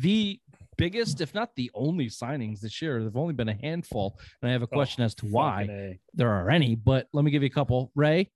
[0.00, 0.40] the
[0.78, 3.00] biggest, if not the only signings this year.
[3.00, 6.30] There've only been a handful, and I have a Oh, question as to why there
[6.30, 6.74] are any.
[6.74, 7.92] But let me give you a couple.
[7.94, 8.30] Ray,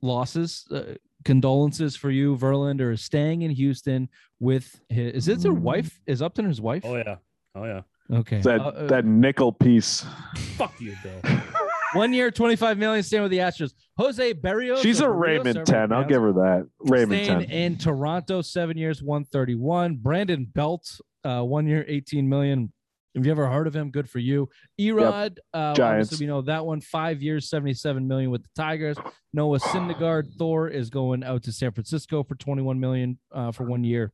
[0.00, 2.36] losses, uh, condolences for you.
[2.36, 5.14] Verlander is staying in Houston with his.
[5.14, 6.00] Is it their wife?
[6.06, 6.84] Is Upton his wife?
[6.84, 7.16] Oh yeah.
[7.54, 7.82] Oh yeah.
[8.12, 8.40] Okay.
[8.40, 10.04] that Uh, uh, that nickel piece.
[10.56, 11.20] Fuck you, Bill.
[11.94, 13.72] one year, twenty-five million, staying with the Astros.
[13.96, 14.82] Jose Berrios.
[14.82, 15.80] She's a Raymond however ten.
[15.92, 16.68] I'll pronounce give her that.
[16.80, 17.50] Raymond Staying ten.
[17.50, 19.96] in Toronto, seven years, 131.
[19.96, 22.72] Brandon Belt, uh, one year, 18 million.
[23.14, 23.90] Have you ever heard of him?
[23.90, 24.48] Good for you.
[24.78, 26.18] E-Rod, uh, Giants.
[26.20, 26.80] we know that one.
[26.80, 28.96] Five years, 77 million with the Tigers.
[29.32, 33.82] Noah Syndergaard, Thor is going out to San Francisco for 21 million uh, for one
[33.82, 34.12] year.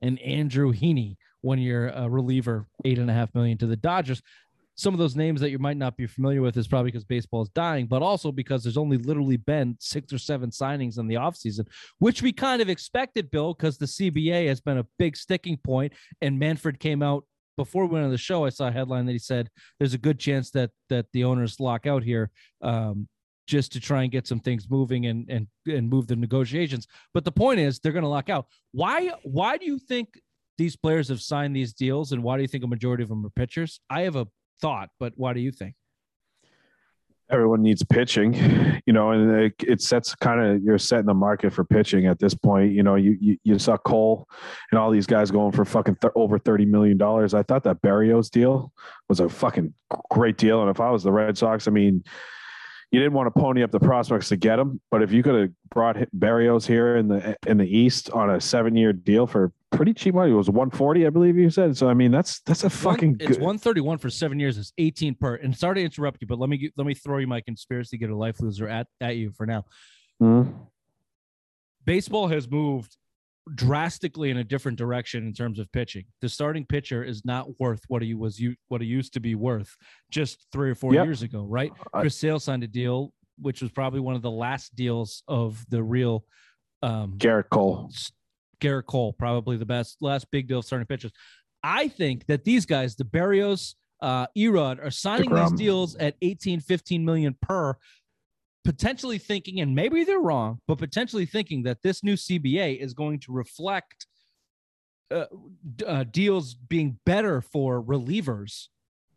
[0.00, 4.22] And Andrew Heaney, one year uh, reliever, eight and a half million to the Dodgers.
[4.76, 7.42] Some of those names that you might not be familiar with is probably because baseball
[7.42, 11.16] is dying, but also because there's only literally been six or seven signings in the
[11.16, 11.66] offseason,
[11.98, 15.58] which we kind of expected, Bill, because the CBA has been a big sticking.
[16.22, 17.24] And Manfred came out
[17.58, 18.46] before we went on the show.
[18.46, 21.60] I saw a headline that he said there's a good chance that that the owners
[21.60, 22.30] lock out here.
[22.62, 23.06] Um,
[23.46, 26.86] just to try and get some things moving and and and move the negotiations.
[27.14, 28.46] But the point is they're going to lock out.
[28.72, 30.20] Why why do you think
[30.58, 33.24] these players have signed these deals and why do you think a majority of them
[33.24, 33.80] are pitchers?
[33.90, 34.26] I have a
[34.60, 35.74] thought, but why do you think?
[37.30, 38.34] Everyone needs pitching,
[38.86, 42.18] you know, and it, it sets kind of you're setting the market for pitching at
[42.18, 42.72] this point.
[42.72, 44.26] You know, you you, you saw Cole
[44.70, 47.34] and all these guys going for fucking th- over thirty million dollars.
[47.34, 48.72] I thought that Berrios deal
[49.08, 49.74] was a fucking
[50.10, 52.02] great deal, and if I was the Red Sox, I mean,
[52.90, 55.34] you didn't want to pony up the prospects to get him, but if you could
[55.34, 59.52] have brought Berrios here in the in the East on a seven year deal for
[59.70, 61.76] pretty cheap money, it was one forty, I believe you said.
[61.76, 63.40] So I mean, that's that's a fucking One- it's good.
[63.42, 64.58] 131 for seven years.
[64.58, 65.36] It's 18 per.
[65.36, 68.10] And sorry to interrupt you, but let me let me throw you my conspiracy get
[68.10, 69.64] a life loser at at you for now.
[70.22, 70.52] Mhm.
[71.84, 72.96] baseball has moved
[73.54, 76.04] drastically in a different direction in terms of pitching.
[76.20, 79.34] The starting pitcher is not worth what he was you what he used to be
[79.34, 79.74] worth
[80.10, 81.06] just three or four Yep.
[81.06, 81.72] years ago, right?
[81.94, 85.64] I- Chris Sale signed a deal, which was probably one of the last deals of
[85.70, 86.24] the real
[86.82, 87.90] um, Gerrit Cole.
[88.60, 91.12] Gerrit Cole, probably the best last big deal of starting pitchers.
[91.62, 95.50] I think that these guys, the Berrios, uh, E-Rod, are signing DeGrom.
[95.50, 97.76] these deals at 18, 15 million per,
[98.64, 103.18] potentially thinking, and maybe they're wrong, but potentially thinking that this new CBA is going
[103.20, 104.06] to reflect
[105.10, 105.24] uh,
[105.86, 108.68] uh, deals being better for relievers,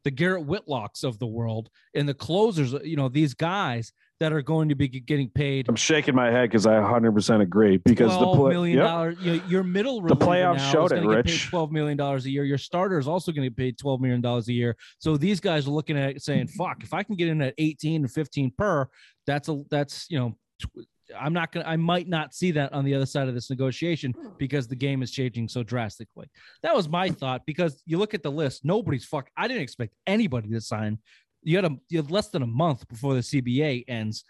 [0.04, 2.74] the Garrett Whitlocks of the world, and the closers.
[2.84, 6.44] You know, these guys that are going to be getting paid I'm shaking my head
[6.44, 8.88] because I 100% agree because the twelve play, million Yep.
[8.88, 9.18] dollars.
[9.20, 11.50] Your, your middle The reliever playoffs showed is it, gonna get paid Rich.
[11.50, 12.44] Twelve million dollars a year.
[12.44, 14.78] Your starter is also going to get paid twelve million dollars a year.
[15.00, 17.56] So these guys are looking at it saying, "Fuck, if I can get in at
[17.58, 18.88] eighteen or fifteen per,
[19.26, 20.86] that's a that's you know." Tw-
[21.20, 21.66] I'm not gonna.
[21.66, 24.30] I might not see that on the other side of this negotiation hmm.
[24.38, 26.30] because the game is changing so drastically.
[26.64, 28.64] That was my thought because you look at the list.
[28.64, 29.30] Nobody's fuck.
[29.36, 31.00] I didn't expect anybody to sign.
[31.44, 34.24] You had a you had less than a month before the CBA ends,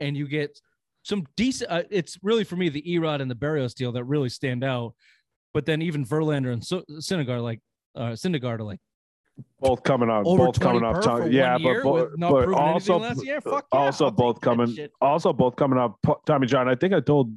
[0.00, 0.58] and you get
[1.02, 1.70] some decent.
[1.70, 4.94] Uh, it's really for me the E-Rod and the Berrios deal that really stand out.
[5.54, 7.60] But then even Verlander and so- Syndergaard, like
[7.94, 8.80] uh, Syndergaard, are like
[9.60, 11.02] both coming up, both coming up.
[11.02, 13.40] for yeah, but, but, not but also, last year.
[13.40, 15.98] Fuck yeah, also both coming, also both coming up.
[16.26, 17.32] Tommy John, I think I told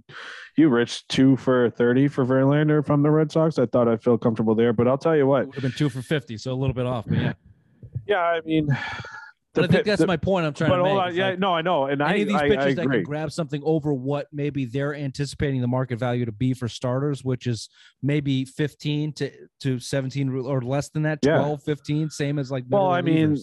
[0.57, 3.59] you, Rich, two for thirty for Verlander from the Red Sox.
[3.59, 5.45] I thought I'd feel comfortable there, but I'll tell you what.
[5.47, 7.05] Would have been two for fifty, so a little bit off.
[7.07, 7.33] But yeah,
[8.07, 8.67] Yeah, I mean,
[9.55, 10.45] But I think that's the- my point.
[10.45, 10.93] I'm trying to make.
[10.93, 12.81] on, yeah, like, no, I know, and I, any of these I, I pitchers that
[12.83, 12.97] agree.
[12.97, 17.23] can grab something over what maybe they're anticipating the market value to be for starters,
[17.23, 17.67] which is
[18.03, 19.31] maybe 15 to
[19.61, 21.37] to 17 or less than that, Yeah.
[21.39, 22.65] 12, 15, same as like.
[22.69, 23.37] Well, I mean.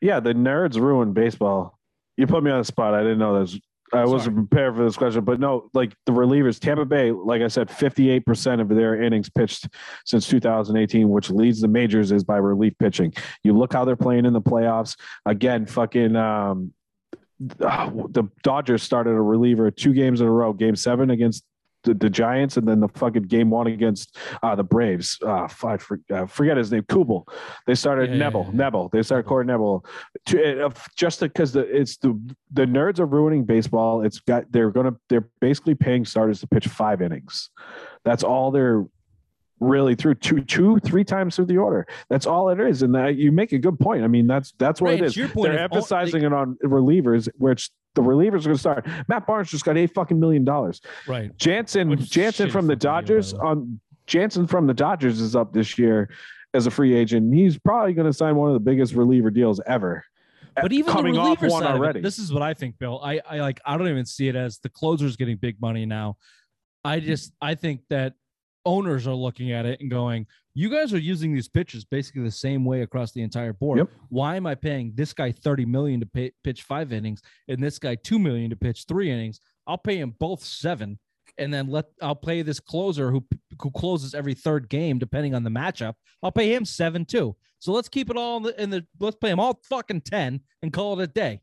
[0.00, 1.78] Yeah, the nerds ruined baseball.
[2.16, 2.92] You put me on the spot.
[2.94, 3.58] I didn't know this.
[3.92, 7.48] I wasn't prepared for this question, but no, like the relievers, Tampa Bay, like I
[7.48, 9.68] said, 58% of their innings pitched
[10.04, 13.12] since 2018, which leads the majors is by relief pitching.
[13.44, 14.96] You look how they're playing in the playoffs.
[15.26, 16.72] Again, fucking um,
[17.38, 21.44] the Dodgers started a reliever two games in a row, game seven against
[21.84, 25.18] the, the Giants, and then the fucking game one against uh, the Braves.
[25.24, 27.26] Uh, I for, uh, forget his name, Kubel.
[27.66, 28.70] They started Yeah, yeah, Knebel, yeah.
[28.70, 28.90] Knebel.
[28.90, 29.24] They started.
[29.24, 29.84] Corey Knebel
[30.26, 32.18] to, uh, just because the it's the
[32.52, 34.02] the nerds are ruining baseball.
[34.02, 37.50] It's got they're gonna they're basically paying starters to pitch five innings.
[38.04, 38.84] That's all they're
[39.64, 41.86] really through two two three times through the order.
[42.08, 44.04] That's all it is, and that, you make a good point.
[44.04, 45.16] I mean, that's that's what Right, it's is.
[45.16, 45.52] your point.
[45.52, 48.86] They're If all- emphasizing it on relievers, which the relievers are going to start.
[49.08, 50.80] Matt Barnes just got eight fucking million dollars.
[51.06, 51.36] right.
[51.36, 55.52] Jansen Which Jansen from the fucking deal, Dodgers on Jansen from the Dodgers is up
[55.52, 56.10] this year
[56.54, 57.32] as a free agent.
[57.34, 60.04] He's probably going to sign one of the biggest reliever deals ever.
[60.56, 62.00] But uh, even coming the off one side of it, already.
[62.00, 63.00] this is what I think, Bill.
[63.02, 66.16] I, I like I don't even see it as the closers getting big money now.
[66.84, 68.14] I just I think that
[68.64, 72.30] owners are looking at it and going, you guys are using these pitches basically the
[72.30, 73.78] same way across the entire board.
[73.78, 73.88] Yep.
[74.08, 77.78] Why am I paying this guy 30 million to pay, pitch five innings and this
[77.78, 79.40] guy 2 million to pitch three innings?
[79.66, 80.98] I'll pay him both seven
[81.38, 83.24] and then let I'll pay this closer who
[83.60, 85.94] who closes every third game depending on the matchup.
[86.22, 87.36] I'll pay him 7 too.
[87.58, 90.40] So let's keep it all in the, in the let's play them all fucking 10
[90.62, 91.40] and call it a day.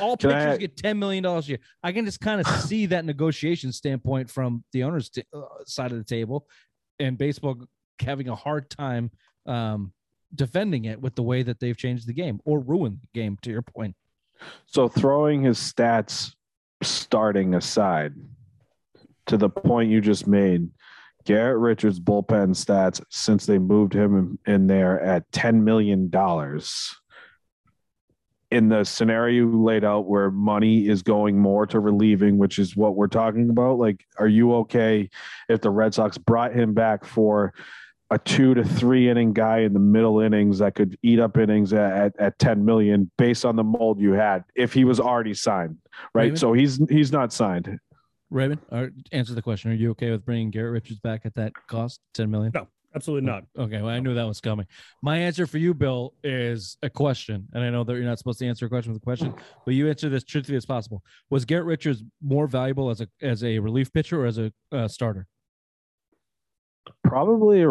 [0.00, 1.58] All Can pitchers I- get $10 million a year.
[1.82, 5.92] I can just kind of see that negotiation standpoint from the owner's t- uh, side
[5.92, 6.46] of the table
[6.98, 7.56] and baseball
[8.00, 9.10] having a hard time
[9.46, 9.92] um,
[10.34, 13.50] defending it with the way that they've changed the game or ruined the game, to
[13.50, 13.94] your point.
[14.66, 16.34] So throwing his stats
[16.82, 18.14] starting aside,
[19.26, 20.68] to the point you just made,
[21.24, 26.94] Garrett Richards' bullpen stats since they moved him in, in there at ten million dollars.
[28.50, 32.76] In the scenario you laid out where money is going more to relieving, which is
[32.76, 35.10] what we're talking about, like, are you okay
[35.48, 37.52] if the Red Sox brought him back for
[38.10, 41.72] a two to three inning guy in the middle innings that could eat up innings
[41.72, 45.32] at, at, at 10 million based on the mold you had if he was already
[45.32, 45.78] signed
[46.14, 46.38] right Raymond?
[46.38, 47.80] so he's he's not signed
[48.34, 49.70] Raymond, or answer the question.
[49.70, 52.52] Are you okay with bringing Garrett Richards back at that cost, 10 million?
[52.52, 53.44] No, absolutely not.
[53.58, 54.66] Okay, well, I knew that was coming.
[55.02, 58.38] My answer for you, Bill, is a question, and I know that you're not supposed
[58.40, 61.02] to answer a question with a question, but you answer this truthfully as possible.
[61.30, 64.88] Was Garrett Richards more valuable as a as a relief pitcher or as a uh,
[64.88, 65.26] starter?
[67.02, 67.68] probably a,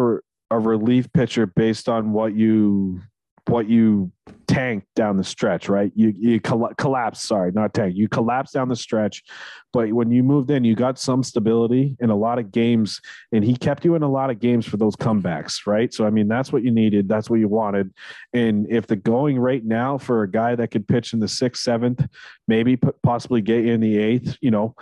[0.50, 3.00] a relief pitcher based on what you
[3.46, 4.10] what you
[4.46, 5.92] tank down the stretch right?
[5.94, 9.22] You you colla- collapse sorry not tank you collapse down the stretch
[9.72, 13.00] but when you moved in you got some stability in a lot of games
[13.32, 15.92] and he kept you in a lot of games for those comebacks right?
[15.92, 17.08] So i mean that's what you needed.
[17.08, 17.92] That's what you wanted.
[18.32, 21.62] And if the going right now for a guy that could pitch in the sixth
[21.62, 22.06] seventh
[22.48, 24.74] maybe possibly get you in the eighth you know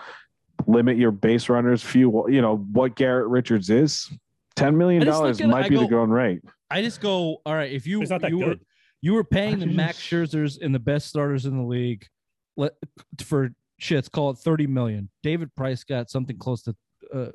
[0.66, 4.08] limit your base runners few you know what garrett richards is
[4.56, 7.00] $10 million I just look at it, might I be the going rate I just
[7.00, 8.56] go, all right, if you He's not that you were
[9.00, 12.06] you were paying the Max just- Scherzers and the best starters in the league
[12.56, 12.72] let
[13.24, 15.10] for shits, call it 30 million.
[15.22, 16.74] David Price got something close to
[17.12, 17.26] uh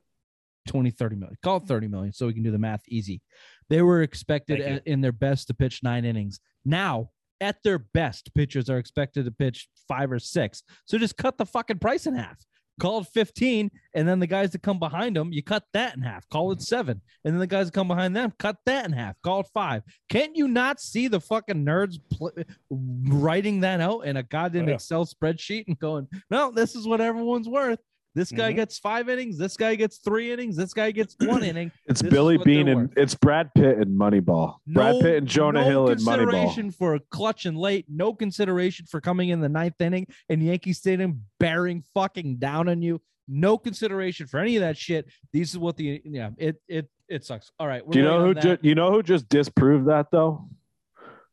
[0.67, 1.38] 20, 30 million.
[1.43, 3.21] Call it 30 million so we can do the math easy.
[3.69, 6.39] They were expected at, in their best to pitch nine innings.
[6.65, 10.63] Now, at their best, pitchers are expected to pitch five or six.
[10.86, 12.38] So just cut the fucking price in half.
[12.80, 16.02] Call it 15, and then the guys that come behind them, you cut that in
[16.04, 16.30] half.
[16.30, 17.02] Call it seven.
[17.26, 19.16] And then the guys that come behind them, cut that in half.
[19.24, 19.82] Call it five.
[20.10, 22.34] Can't you not see the fucking nerds pl-
[22.70, 24.76] writing that out in a goddamn Oh, yeah.
[24.76, 27.80] Excel spreadsheet and going, no, this is what everyone's worth.
[28.17, 28.56] This guy Mhm.
[28.56, 29.38] gets five innings.
[29.38, 30.56] This guy gets three innings.
[30.56, 31.71] This guy gets one inning.
[31.86, 34.56] It's This Billy Beane and it's Brad Pitt and Moneyball.
[34.65, 36.06] Brad Pitt and Jonah no Hill and Moneyball.
[36.06, 37.86] No consideration for clutch and late.
[37.88, 42.82] No consideration for coming in the ninth inning in Yankee Stadium, bearing fucking down on
[42.82, 42.99] you.
[43.27, 45.06] No consideration for any of that shit.
[45.32, 46.32] These is what the yeah.
[46.39, 47.51] It it it sucks.
[47.60, 47.88] All right.
[47.88, 50.49] Do you know who ju- you know who just disproved that though?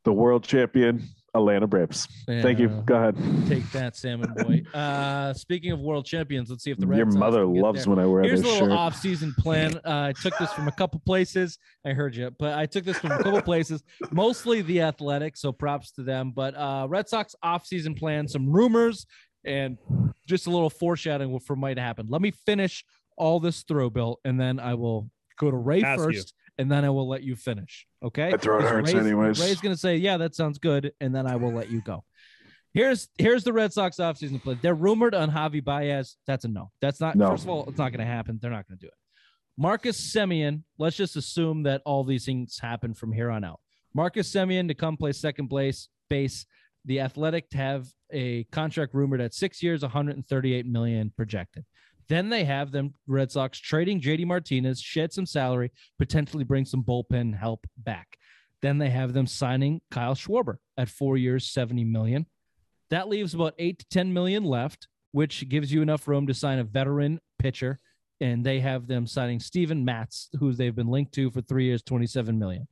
[0.05, 1.03] The world champion
[1.35, 2.07] Atlanta Braves.
[2.27, 2.69] Thank you.
[2.87, 3.17] Go ahead.
[3.49, 4.63] Take that, Salmon Boy.
[4.75, 7.63] Uh, speaking of world champions, let's see if the Red Your Sox mother can get
[7.63, 7.95] loves there.
[7.95, 8.77] when I wear Here's a this little shirt.
[8.77, 9.77] off-season plan.
[9.79, 11.59] Uh, I took this from a couple places.
[11.85, 15.37] I heard you, but I took this from a couple places, mostly the Athletic.
[15.37, 16.33] So props to them.
[16.35, 19.07] But uh, Red Sox off-season plan, some rumors,
[19.45, 19.79] and
[20.27, 22.07] just a little foreshadowing for might happen.
[22.09, 22.85] Let me finish
[23.17, 26.23] all this throw, Bill, and then I will go to Ray Ask you.
[26.59, 27.87] And then I will let you finish.
[28.03, 28.31] Okay?
[28.31, 29.41] My throat Because hurts Ray's, anyways.
[29.41, 32.05] Ray's gonna say, "Yeah, that sounds good," and then I will let you go.
[32.73, 34.59] Here's here's the Red Sox offseason play.
[34.61, 36.17] They're rumored on Javi Baez.
[36.27, 36.71] That's a no.
[36.81, 37.17] That's not.
[37.17, 37.31] No.
[37.31, 38.39] First of all, it's not going to happen.
[38.43, 38.95] They're not going to do it.
[39.57, 43.61] Marcus Semien, Let's just assume that all these things happen from here on out.
[43.95, 46.47] Marcus Semien to come play second place base.
[46.87, 51.65] The Athletic to have a contract rumored at six years, 138 million projected.
[52.09, 56.83] Then they have them Red Sox trading JD Martinez, shed some salary, potentially bring some
[56.83, 58.19] bullpen help back.
[58.63, 62.27] Then they have them signing Kyle Schwarber at four years, 70 million.
[62.91, 66.59] That leaves about eight to 10 million left, which gives you enough room to sign
[66.59, 67.79] a veteran pitcher.
[68.21, 71.83] And they have them signing Steven Matz, who they've been linked to for three years,
[71.83, 72.67] 27 million.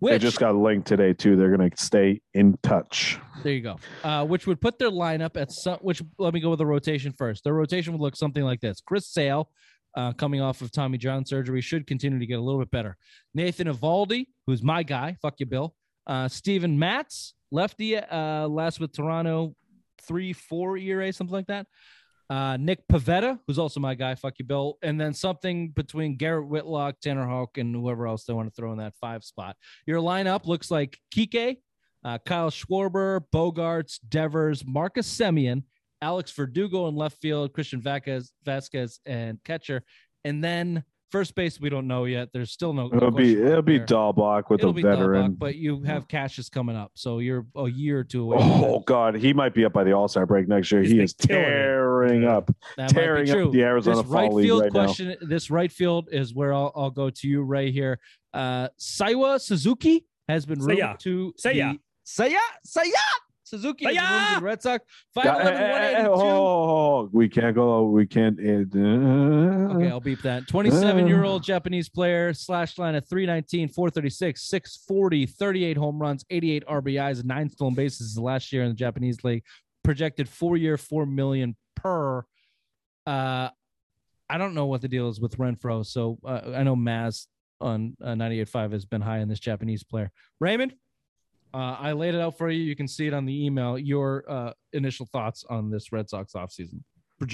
[0.00, 1.36] Which They just got linked today too.
[1.36, 3.18] They're going to stay in touch.
[3.42, 3.76] there you go.
[4.02, 5.78] Uh, which would put their lineup at some.
[5.78, 7.44] Which let me go with the rotation first.
[7.44, 9.48] Their rotation would look something like this: Chris Sale,
[9.96, 12.96] uh, coming off of Tommy John surgery, should continue to get a little bit better.
[13.34, 15.74] Nathan Eovaldi, who's my guy, fuck you, Bill.
[16.06, 19.54] Uh, Steven Matz, lefty, uh, last with Toronto,
[20.02, 21.66] three four ERA, something like that.
[22.30, 26.48] Uh, Nick Pivetta, who's also my guy, fuck you, Bill, and then something between Garrett
[26.48, 29.56] Whitlock, Tanner Houck, and whoever else they want to throw in that five spot.
[29.86, 31.58] Your lineup looks like Kike,
[32.04, 35.64] uh, Kyle Schwarber, Bogaerts, Devers, Marcus Semien,
[36.00, 39.82] Alex Verdugo in left field, Christian Vasquez, Vasquez and catcher,
[40.24, 42.30] and then first base we don't know yet.
[42.32, 42.88] There's still no.
[42.88, 43.86] no It'll be it'll be there.
[43.86, 45.34] Dalbec with It'll a be veteran.
[45.34, 48.38] Dalbec, but you have Casas coming up, so you're a year or two away.
[48.40, 50.82] Oh God, he might be up by the All Star break next year.
[50.82, 51.46] He's he is killing it.
[51.46, 55.16] tearing up, That tearing up the Arizona this right Fall League field right question.
[55.22, 58.00] This right field is where I'll, I'll go to you right here.
[58.32, 60.98] Uh, Seiya Suzuki has been rumored Seiya.
[60.98, 61.72] to Seiya.
[61.74, 62.90] the- Seiya Seiya
[63.54, 64.38] Suzuki has been rumored to Seiya!
[64.40, 64.84] the Red Sox.
[65.16, 65.22] now.
[65.22, 66.10] 5'11", Eh, eh, eh, 182.
[66.22, 67.84] oh, we can't go.
[67.90, 68.38] We can't.
[68.38, 70.46] uh, Okay, I'll beep that.
[70.48, 76.64] 27 year old Japanese player, slash line at 319, 436, 640, 38 home runs, 88
[76.66, 79.42] RBIs, and nine stolen bases last year in the Japanese league.
[79.82, 82.24] Projected four year, four million per.
[83.06, 83.48] Uh,
[84.30, 85.84] I don't know what the deal is with Renfroe.
[85.84, 87.26] So uh, I know Maz
[87.60, 90.10] on uh, 98.5 has been high on this Japanese player.
[90.40, 90.74] Raymond,
[91.54, 92.62] uh, I laid it out for you.
[92.62, 93.78] You can see it on the email.
[93.78, 96.80] Your uh, initial thoughts on this Red Sox offseason.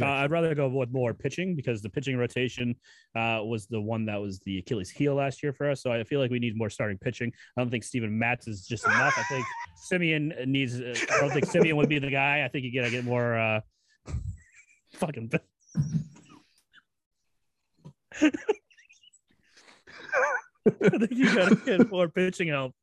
[0.01, 2.77] Uh, I'd rather go with more pitching because the pitching rotation
[3.17, 5.83] uh, was the one that was the Achilles heel last year for us.
[5.83, 7.33] So I feel like we need more starting pitching.
[7.57, 9.15] I don't think Steven Matz is just enough.
[9.17, 9.47] I think
[9.91, 10.79] Semien needs.
[10.81, 12.45] Uh, I don't think Semien would be the guy.
[12.45, 13.39] I think you gotta get more.
[13.39, 13.61] Uh,
[14.97, 15.33] fucking.
[18.21, 18.31] I
[20.99, 22.75] think you gotta get more pitching help.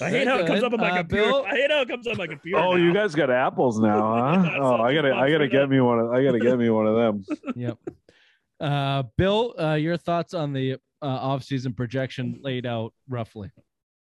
[0.00, 1.24] I hate how it comes up on my Uh, computer.
[1.24, 1.44] Bill?
[1.46, 2.58] I hate how it comes up on my computer.
[2.58, 2.76] Oh, now.
[2.76, 4.42] you guys got apples now, huh?
[4.44, 5.98] Yeah, oh, I gotta, I gotta get me one.
[5.98, 7.24] Of, I gotta get me one of them.
[7.56, 7.78] yep.
[8.60, 13.50] Uh, Bill, uh, your thoughts on the uh, offseason projection laid out roughly?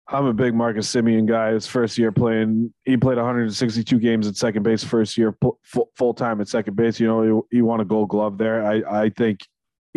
[0.08, 1.52] I'm a big Marcus Semien guy.
[1.52, 4.82] His first year playing, he played 162 games at second base.
[4.82, 5.60] First year full,
[5.94, 6.98] full time at second base.
[6.98, 8.66] You know, he, he won a Gold Glove there.
[8.66, 9.40] I, I think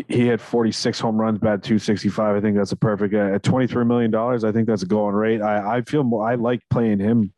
[0.07, 2.35] he had 46 home runs, bat 265.
[2.35, 4.43] I think that's a perfect at 23 million dollars.
[4.43, 5.41] I think that's a going rate.
[5.41, 6.27] I, I feel more.
[6.27, 7.31] I like playing him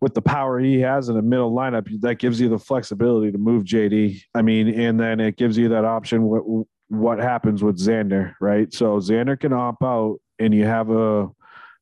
[0.00, 1.88] with the power he has in the middle lineup.
[2.00, 4.20] That gives you the flexibility to move JD.
[4.34, 6.22] I mean, and then it gives you that option.
[6.22, 8.72] What what happens with Xander, right?
[8.72, 11.28] So Xander can opt out, and you have a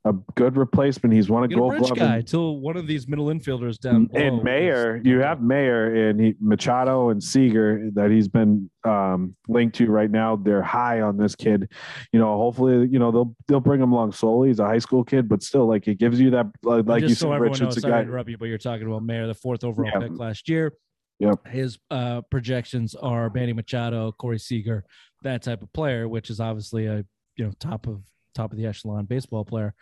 [0.06, 1.14] a good replacement.
[1.14, 1.96] He's won a Get Gold Glove.
[1.96, 4.10] guy and- till one of these middle infielders down.
[4.12, 9.76] and Mayer, you have Mayer and he, Machado and Seager that he's been um, linked
[9.76, 10.36] to right now.
[10.36, 11.70] They're high on this kid.
[12.12, 14.48] You know, hopefully, you know they'll they'll bring him along slowly.
[14.48, 17.08] He's a high school kid, but still, like it gives you that, like, like you
[17.14, 17.60] so said, Rich.
[17.62, 18.02] knows, It's a guy.
[18.02, 20.00] interrupt you, but you're talking about Mayer, the fourth overall Yeah.
[20.08, 20.72] pick last year.
[21.20, 21.46] Yep.
[21.48, 24.84] His uh, projections are Manny Machado, Corey Seager,
[25.22, 27.04] that type of player, which is obviously a
[27.36, 28.02] you know top of
[28.34, 29.74] top of the echelon baseball player.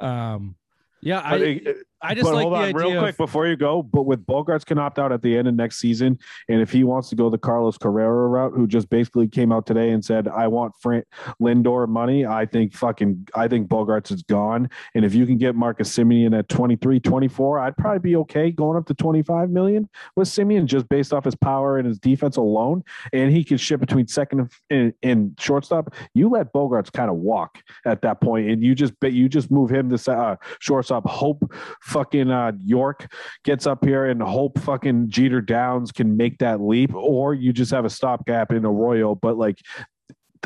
[0.00, 0.56] Um,
[1.02, 3.82] yeah, I it- I just but like hold on, real quick of, before you go.
[3.82, 6.84] But with Bogaerts can opt out at the end of next season, and if he
[6.84, 10.28] wants to go the Carlos Correa route, who just basically came out today and said,
[10.28, 11.04] "I want Frank
[11.40, 14.70] Lindor money," I think fucking I think Bogaerts is gone.
[14.94, 18.76] And if you can get Marcus Semien at 23, 24, I'd probably be okay going
[18.76, 22.82] up to 25 million with Semien just based off his power and his defense alone.
[23.12, 25.94] And he can ship between second and, and, and shortstop.
[26.14, 29.50] You let Bogaerts kind of walk at that point, and you just bet you just
[29.50, 31.06] move him to uh, shortstop.
[31.06, 31.52] Hope
[31.90, 33.12] fucking uh, Yorke
[33.44, 37.70] gets up here and hope fucking Jeter Downs can make that leap, or you just
[37.72, 39.14] have a stopgap in Arroyo.
[39.14, 39.58] But like,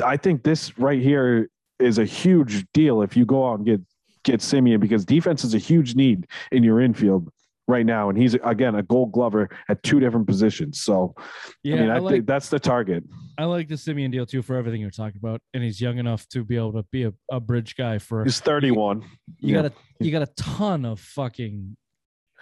[0.03, 3.81] I think this right here is a huge deal if you go out and get
[4.23, 7.29] get Semien because defense is a huge need in your infield.
[7.67, 10.81] Right now, and he's again a Gold Glover at two different positions.
[10.81, 11.15] So
[11.63, 13.03] Yeah, I mean, I, I think like that's the target.
[13.39, 16.27] I like the Semien deal too for everything you're talking about, and he's young enough
[16.29, 18.23] to be able to be a, a bridge guy for.
[18.23, 19.01] He's 31.
[19.01, 19.07] You
[19.39, 19.61] yeah.
[19.63, 21.75] got a you got a ton of fucking,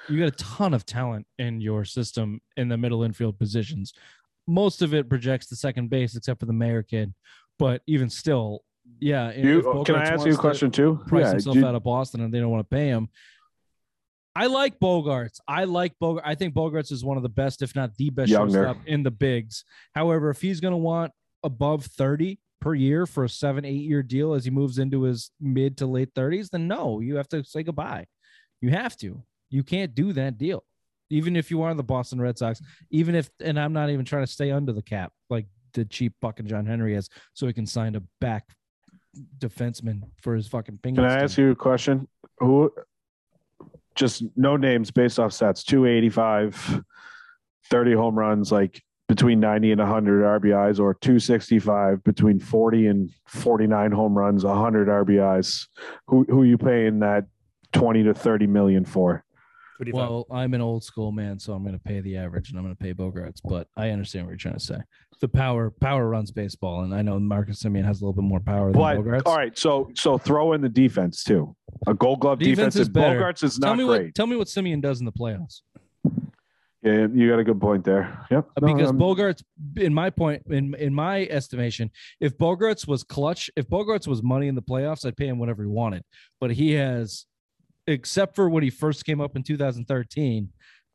[0.10, 3.94] you got a ton of talent in your system in the middle infield positions.
[4.46, 7.14] Most of it projects to second base, except for the Mayer kid.
[7.60, 8.66] But even still,
[9.00, 9.32] yeah.
[9.32, 11.00] You, can I ask you a to- question too?
[11.08, 13.08] price Yeah, himself you- out of Boston and they don't want to pay him.
[14.36, 15.40] I like Bogaerts.
[15.48, 16.24] I like Bogart.
[16.26, 18.66] I think Bogaerts is one of the best, if not the best Younger.
[18.66, 19.64] shortstop in the bigs.
[19.94, 21.12] However, if he's going to want
[21.44, 25.30] above 30 per year for a seven, eight year deal as he moves into his
[25.40, 28.06] mid to late 30s, then no, you have to say goodbye.
[28.62, 29.22] You have to.
[29.50, 30.64] You can't do that deal.
[31.10, 32.60] Even if you are the Boston Red Sox,
[32.90, 36.14] even if, and I'm not even trying to stay under the cap like the cheap
[36.22, 38.48] fucking John Henry is, so he can sign a back
[39.38, 40.96] defenseman for his fucking pingers.
[40.96, 41.24] Can I team.
[41.24, 42.08] ask you a question?
[42.40, 42.72] Who?
[43.96, 45.64] Just no names based off stats.
[45.64, 46.84] 285,
[47.70, 53.92] 30 home runs, like between 90 and 100 RBIs, or 265 between 40 and 49
[53.92, 55.68] home runs, 100 RBIs.
[56.08, 57.26] Who who are you paying that
[57.74, 59.24] 20 to 30 million for?
[59.78, 60.10] Who do you find?
[60.10, 62.64] Well, I'm an old school man, so I'm going to pay the average and I'm
[62.64, 63.42] going to pay Bogaerts.
[63.44, 64.78] But I understand what you're trying to say.
[65.24, 68.42] The power power runs baseball, and I know Marcus Semien has a little bit more
[68.42, 69.22] power than But Bogaerts.
[69.26, 71.56] all right, so so throw in the defense too.
[71.88, 72.76] A Gold Glove Defense defense.
[72.76, 73.22] is better.
[73.22, 74.04] Bogaerts is tell not me great.
[74.08, 75.62] what tell me what Semien does in the playoffs.
[76.82, 78.26] Yeah, you got a good point there.
[78.32, 78.50] Yep.
[78.58, 79.42] Uh, No, because I'm- Bogaerts,
[79.78, 84.50] in my point, in in my estimation, if Bogaerts was clutch, if Bogaerts was money
[84.50, 86.04] in the playoffs, I'd pay him whatever he wanted.
[86.42, 87.28] But he has,
[87.88, 90.50] except for when he first came up in 2013,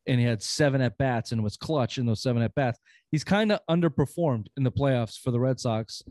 [0.07, 2.79] and he had seven at bats and was clutch in those seven at bats.
[3.11, 6.01] He's kind of underperformed in the playoffs for the Red Sox,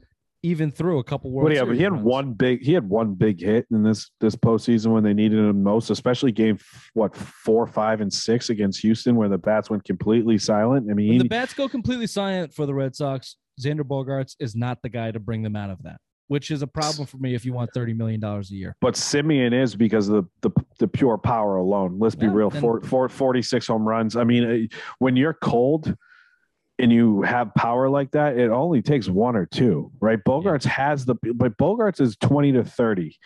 [0.43, 2.05] even through a couple World But yeah, but Series he had runs.
[2.05, 5.62] one big he had one big hit in this this postseason when they needed him
[5.62, 6.59] most, especially game
[6.95, 10.89] what four, five, and six against Houston, where the bats went completely silent.
[10.91, 14.55] I mean, When the bats go completely silent for the Red Sox, Xander Bogaerts is
[14.55, 17.35] not the guy to bring them out of that, which is a problem for me
[17.35, 18.76] if you want thirty million dollars a year.
[18.81, 21.99] but Semien is because of the the, the pure power alone.
[21.99, 24.16] Let's be Yeah, real, four, four, 46 home runs.
[24.16, 25.95] I mean, uh, when you're cold
[26.79, 30.22] and you have power like that, it only takes one or two, right?
[30.22, 33.16] Bogaerts has the, but Bogaerts is 20 to 30,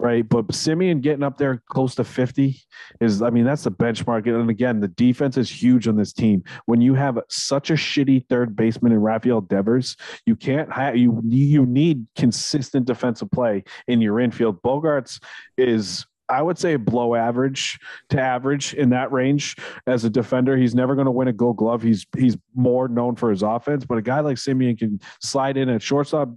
[0.00, 0.26] right?
[0.26, 2.58] But Semien getting up there close to 50
[3.00, 4.26] is, I mean, that's the benchmark.
[4.26, 6.42] And again, the defense is huge on this team.
[6.64, 11.20] When you have such a shitty third baseman in Rafael Devers, you can't have, you,
[11.26, 14.62] you need consistent defensive play in your infield.
[14.62, 15.22] Bogaerts
[15.58, 17.78] is I would say below average
[18.10, 19.56] to average in that range
[19.88, 20.56] as a defender.
[20.56, 21.82] He's never going to win a Gold Glove.
[21.82, 25.68] He's he's more known for his offense, but a guy like Semien can slide in
[25.68, 26.30] at shortstop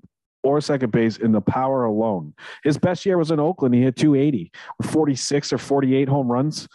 [0.44, 2.34] or second base in the power alone.
[2.64, 3.74] His best year was in Oakland.
[3.74, 4.52] He hit 280
[4.84, 6.68] 46 or 48 home runs.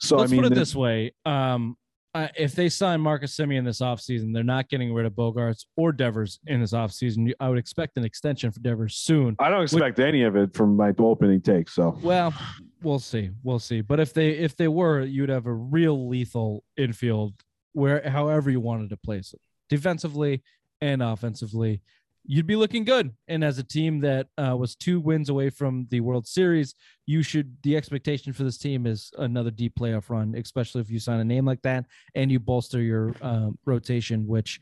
[0.00, 1.76] So Let's I mean, put it this way: um,
[2.14, 5.92] uh, if they sign Marcus Semien this offseason, they're not getting rid of Bogaerts or
[5.92, 7.32] Devers in this offseason.
[7.40, 9.36] I would expect an extension for Devers soon.
[9.38, 11.68] I don't expect any of it from my opening take.
[11.68, 12.34] So Well,
[12.82, 13.80] we'll see, we'll see.
[13.80, 17.34] But if they if they were, you'd have a real lethal infield
[17.72, 19.40] where however you wanted to place it,
[19.70, 20.42] defensively
[20.82, 21.80] and offensively.
[22.24, 25.88] You'd be looking good, and as a team that uh, was two wins away from
[25.90, 27.56] the World Series, you should.
[27.64, 31.24] The expectation for this team is another deep playoff run, especially if you sign a
[31.24, 34.60] name like that and you bolster your uh, rotation, which,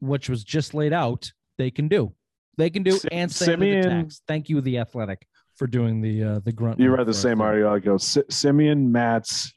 [0.00, 1.30] which was just laid out.
[1.58, 2.12] They can do,
[2.58, 4.20] they can do, and stay under the Semien-.
[4.26, 6.80] Thank you, the Athletic, for doing the uh, the grunt.
[6.80, 7.70] you read the same article.
[7.70, 9.52] I go Si- Semien, Matz,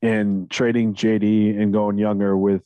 [0.00, 2.62] and trading JD and going younger with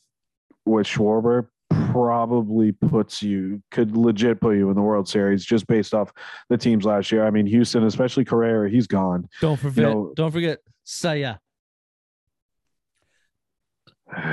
[0.65, 1.47] with Schwarber
[1.91, 6.11] probably puts you could legit put you in the World Series just based off
[6.49, 7.25] the teams last year.
[7.25, 9.27] I mean, Houston, especially Correa, he's gone.
[9.41, 9.83] Don't forget.
[9.83, 11.39] know- don't forget Seiya.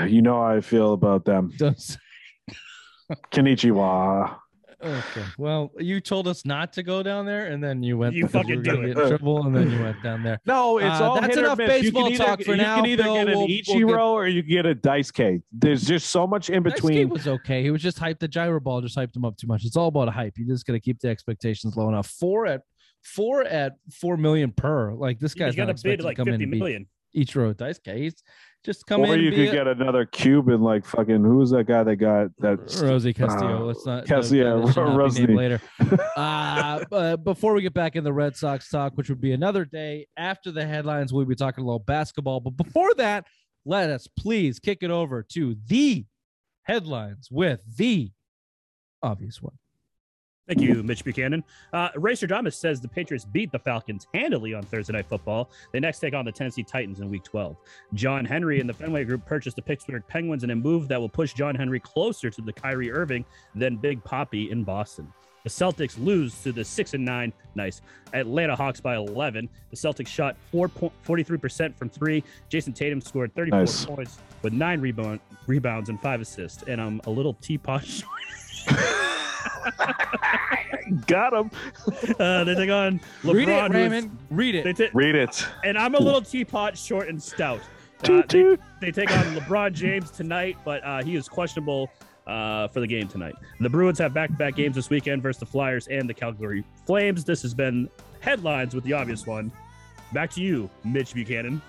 [0.07, 1.53] You know how I feel about them.
[3.33, 4.37] Kenichiwa.
[4.85, 5.25] Okay.
[5.39, 8.15] Well, you told us not to go down there, and then you went.
[8.15, 8.95] You because we fucking do it.
[8.95, 10.41] get in trouble, and then you went down there.
[10.47, 13.03] No, it's Uh, all that's enough baseball either, talk for you now, You can either
[13.05, 13.15] Bill.
[13.15, 15.41] get an We'll- we'll Ichiro get- or you can get a Dice-K.
[15.53, 16.95] There's just so much in Dice between.
[16.95, 17.63] Game was okay.
[17.63, 18.19] He was just hyped.
[18.19, 19.65] The gyro ball just hyped him up too much.
[19.65, 20.37] It's all about a hype.
[20.37, 22.09] You just got to keep the expectations low enough.
[22.09, 22.63] Four at
[23.03, 24.93] four at four million per.
[24.95, 26.87] Like this guy's got to bid like to come in 50 and million.
[27.13, 28.15] each row dice case.
[28.65, 29.11] Just come or in.
[29.11, 31.83] Or you and be could a- get another Cuban like fucking who was that guy
[31.83, 33.63] that got that Rusney Castillo.
[33.63, 34.07] uh, Let's not.
[34.07, 35.37] Cas- the- yeah, that should not be named Rusney.
[35.37, 35.61] later.
[36.17, 39.65] uh, but before we get back in the Red Sox talk, which would be another
[39.65, 42.39] day after the headlines, we'll be talking a little basketball.
[42.41, 43.27] But before that,
[43.65, 46.05] let us please kick it over to the
[46.63, 48.13] headlines with the
[49.03, 49.55] obvious one.
[50.49, 51.45] Thank you, Mitch Buchanan.
[51.73, 55.49] Uh, Raystradamus says the Patriots beat the Falcons handily on Thursday Night Football.
[55.73, 57.57] They next take on the Tennessee Titans in Week 12.
[57.95, 61.09] John Henry and the Fenway Group purchased the Pittsburgh Penguins in a move that will
[61.09, 63.25] push John Henry closer to the Kyrie Irving
[63.55, 65.13] than Big Poppy in Boston.
[65.45, 67.81] The Celtics lose to the six and nine, nice
[68.13, 69.49] Atlanta Hawks by 11.
[69.71, 72.23] The Celtics shot 43% from three.
[72.49, 73.85] Jayson Tatum scored 34 Nice.
[73.85, 76.63] points with nine rebound, rebounds and five assists.
[76.65, 78.11] And I'm a little teapot short.
[81.07, 81.51] Got him.
[82.19, 83.35] Uh, they take on LeBron.
[83.35, 84.19] Read it, who is- Raymond.
[84.31, 84.77] Read They it.
[84.77, 85.47] ta- Read it.
[85.65, 87.61] and I'm a little teapot, short and stout.
[88.05, 91.89] Uh, they, they take on LeBron James tonight, but uh, he is questionable
[92.27, 93.35] uh, for the game tonight.
[93.61, 97.25] The Bruins have back-to-back games this weekend versus the Flyers and the Calgary Flames.
[97.25, 97.89] This has been
[98.21, 99.53] headlines with the obvious one.
[100.13, 101.63] Back to you, Mitch Buchanan.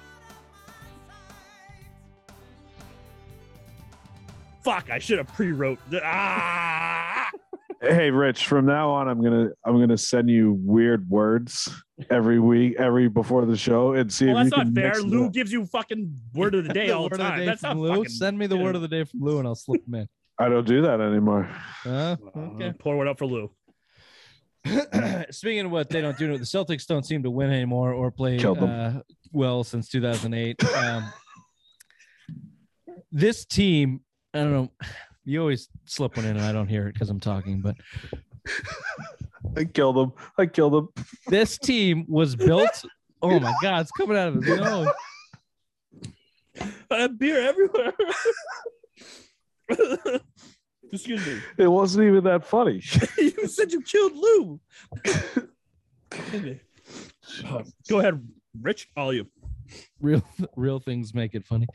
[4.63, 4.89] Fuck!
[4.89, 5.77] I should have pre-wrote.
[6.03, 7.29] Ah!
[7.85, 8.47] Hey, Rich.
[8.47, 11.69] From now on, I'm gonna I'm gonna send you weird words
[12.09, 15.01] every week, every before the show, and see Well, if that's you not can fair.
[15.01, 17.39] Lou gives you fucking word of the day all word the time.
[17.39, 17.89] day That's not Lou.
[17.89, 18.05] fucking.
[18.09, 20.07] Send me the word of the day from Lou, and I'll slip them in.
[20.39, 21.49] I don't do that anymore.
[21.85, 22.73] Uh, Uh, okay.
[22.79, 23.51] Pour one up for Lou.
[25.31, 28.39] Speaking of what they don't do, the Celtics don't seem to win anymore or play
[28.41, 28.93] uh,
[29.33, 30.63] well since 2008.
[30.75, 31.11] Um,
[33.11, 33.99] this team,
[34.33, 34.71] I don't know.
[35.25, 37.61] You always slip one in, and I don't hear it because I'm talking.
[37.61, 37.75] But
[39.57, 40.13] I killed him.
[40.37, 40.89] I killed him.
[41.27, 42.85] this team was built.
[43.21, 44.87] Oh my God, it's coming out of his nose.
[46.91, 47.93] I have beer everywhere.
[50.91, 51.39] Excuse me.
[51.57, 52.83] It wasn't even that funny.
[53.17, 54.59] you said you killed Lou.
[57.89, 58.27] Go ahead,
[58.61, 58.89] Rich.
[58.95, 59.25] All you.
[59.99, 60.21] Real,
[60.55, 61.67] real things make it funny.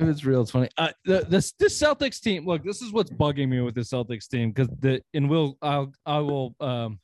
[0.00, 0.68] It's real, it's funny.
[0.78, 2.46] Uh, the, this this Celtics team.
[2.46, 5.92] Look, this is what's bugging me with the Celtics team because the and we'll I'll
[6.06, 7.00] I will um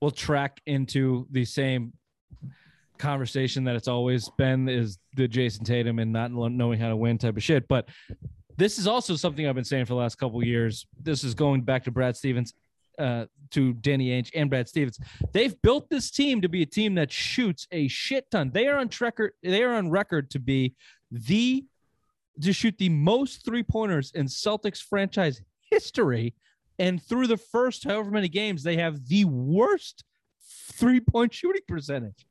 [0.00, 1.94] we'll track into the same
[2.98, 7.16] conversation that it's always been is the Jayson Tatum and not knowing how to win
[7.16, 7.66] type of shit.
[7.68, 7.88] But
[8.56, 10.86] this is also something I've been saying for the last couple years.
[11.02, 12.54] This is going back to Brad Stevens,
[12.98, 14.98] uh, to Danny Ainge and Brad Stevens.
[15.32, 18.50] They've built this team to be a team that shoots a shit ton.
[18.52, 19.32] They are on record.
[19.42, 20.74] They are on record to be
[21.10, 21.64] the
[22.42, 26.34] to shoot the most three pointers in Celtics franchise history.
[26.78, 30.04] And through the first however many games, they have the worst
[30.72, 32.26] three point shooting percentage.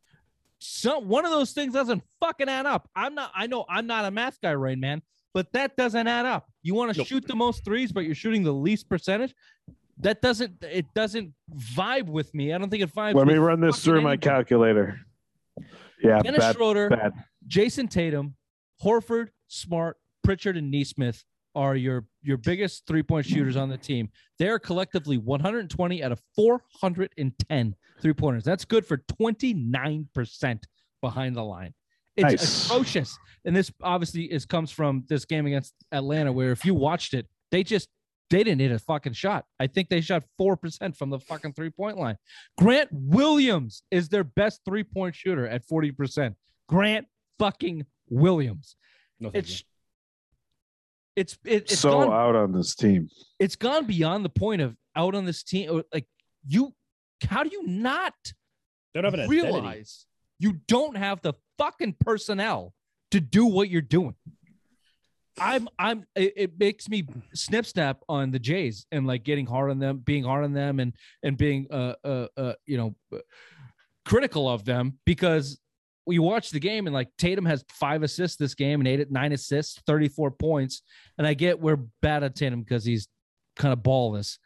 [0.60, 2.90] So one of those things doesn't fucking add up.
[2.96, 3.32] I'm not.
[3.36, 5.02] I know I'm not a math guy, Rain Man,
[5.34, 6.48] but that doesn't add up.
[6.64, 7.08] You want to Nope.
[7.08, 9.34] shoot the most threes, but you're shooting the least percentage.
[10.00, 10.64] That doesn't.
[10.64, 11.34] It doesn't
[11.76, 12.54] vibe with me.
[12.54, 13.16] I don't think it vibes.
[13.16, 14.28] Let me run this fucking through my anybody.
[14.30, 15.00] calculator.
[16.04, 17.14] Yeah, Dennis bad, Schroeder, bad.
[17.48, 18.36] Jayson Tatum,
[18.84, 21.24] Horford, Smart, Pritchard, and Nesmith
[21.56, 24.10] are your your biggest three point shooters on the team.
[24.38, 28.44] They are collectively 120 out of 410 three pointers.
[28.44, 30.68] That's good for 29 percent
[31.02, 31.74] behind the line.
[32.18, 32.66] It's Nice.
[32.66, 37.14] atrocious, and this obviously is comes from this game against Atlanta, where if you watched
[37.14, 37.90] it, they just
[38.30, 39.46] they didn't hit a fucking shot.
[39.60, 42.18] I think they shot four percent from the fucking three point line.
[42.58, 46.36] Grant Williams is their best three point shooter at 40 percent.
[46.68, 47.08] Grant
[47.40, 48.76] fucking Williams.
[49.20, 49.64] No, thank It's
[51.16, 53.10] it's it, it's so gone out on this team.
[53.40, 55.82] it's gone beyond the point of out on this team.
[55.94, 56.08] Like
[56.48, 56.74] you,
[57.28, 58.14] how do you not
[58.94, 59.42] Don't have an identity.
[59.42, 60.06] realize
[60.40, 62.74] you don't have the fucking personnel
[63.12, 64.16] to do what you're doing?
[65.38, 69.70] I'm I'm it, it makes me snip snap on the Jays and like getting hard
[69.70, 70.94] on them, being hard on them, and
[71.24, 73.20] and being uh uh, uh you know uh,
[74.06, 75.60] critical of them because
[76.08, 79.12] you watch the game and like Tatum has five assists this game and eight at
[79.12, 80.82] nine assists, 34 points.
[81.18, 83.08] And I get we're bad at Tatum because he's
[83.56, 84.38] kind of ballless,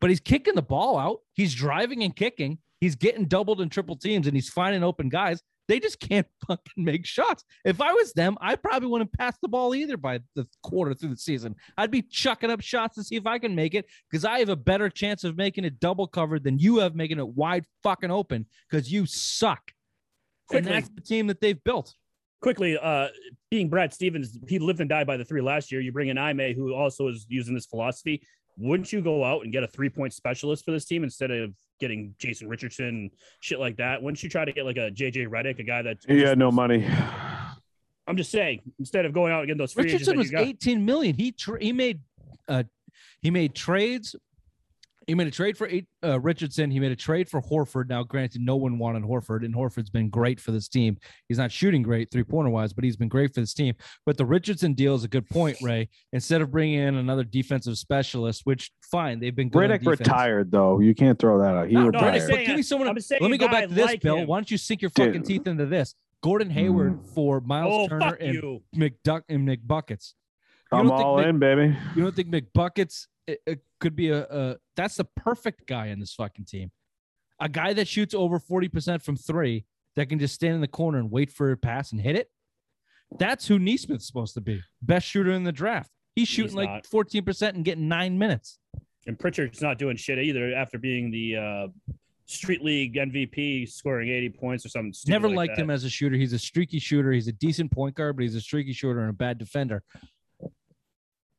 [0.00, 1.20] but he's kicking the ball out.
[1.34, 2.58] He's driving and kicking.
[2.80, 5.42] He's getting doubled and triple teams and he's finding open guys.
[5.68, 7.44] They just can't fucking make shots.
[7.64, 11.10] If I was them, I probably wouldn't pass the ball either by the quarter through
[11.10, 11.56] the season.
[11.76, 14.48] I'd be chucking up shots to see if I can make it because I have
[14.48, 18.10] a better chance of making it double covered than you have making it wide fucking
[18.10, 19.72] open because you suck.
[20.48, 20.72] Quickly.
[20.72, 21.94] And that's the team that they've built.
[22.40, 23.08] Quickly, uh,
[23.50, 25.80] being Brad Stevens, he lived and died by the three last year.
[25.80, 28.22] You bring in Ime, who also is using this philosophy.
[28.58, 31.54] Wouldn't you go out and get a three point specialist for this team instead of
[31.80, 34.02] getting Jason Richardson and shit like that?
[34.02, 36.50] Wouldn't you try to get like a JJ Redick, a guy that He had no
[36.52, 36.86] money.
[38.06, 40.42] I'm just saying, instead of going out and getting those free Richardson that was got,
[40.42, 41.16] 18 million.
[41.16, 42.00] He tra- he made
[42.48, 42.62] uh
[43.20, 44.14] he made trades
[45.06, 46.68] He made a trade for eight, uh, Richardson.
[46.70, 47.88] He made a trade for Horford.
[47.88, 50.96] Now, granted, no one wanted Horford, and Horford's been great for this team.
[51.28, 53.74] He's not shooting great three pointer wise, but he's been great for this team.
[54.04, 55.90] But the Richardson deal is a good point, Ray.
[56.12, 59.70] Instead of bringing in another defensive specialist, which fine, they've been good.
[59.70, 60.80] Redick retired though.
[60.80, 61.68] You can't throw that out.
[61.68, 62.08] He No, no, retired.
[62.08, 62.88] I'm just saying, give me someone.
[62.88, 64.16] I'm Let me go back to this, like Bill.
[64.16, 64.26] him.
[64.26, 65.06] Why don't you sink your Dude.
[65.06, 65.94] fucking teeth into this?
[66.22, 68.62] Gordon Hayward for Miles Oh, Turner and you.
[68.74, 70.14] McDuck and McBuckets.
[70.72, 71.76] You I'm don't think all Mc- in, baby.
[71.94, 76.00] You don't think McBuckets it, it could be a, a that's the perfect guy in
[76.00, 76.70] this fucking team.
[77.40, 80.98] A guy that shoots over 40% from three that can just stand in the corner
[80.98, 82.30] and wait for a pass and hit it.
[83.18, 84.62] That's who Nesmith's supposed to be.
[84.82, 85.90] Best shooter in the draft.
[86.14, 88.58] He's shooting like 14% and getting nine minutes.
[89.06, 91.92] And Pritchard's not doing shit either after being the uh,
[92.24, 94.92] Street League MVP, scoring 80 points or something.
[94.92, 95.62] stupid Never like liked that.
[95.62, 96.16] him as a shooter.
[96.16, 97.12] He's a streaky shooter.
[97.12, 99.82] He's a decent point guard, but he's a streaky shooter and a bad defender.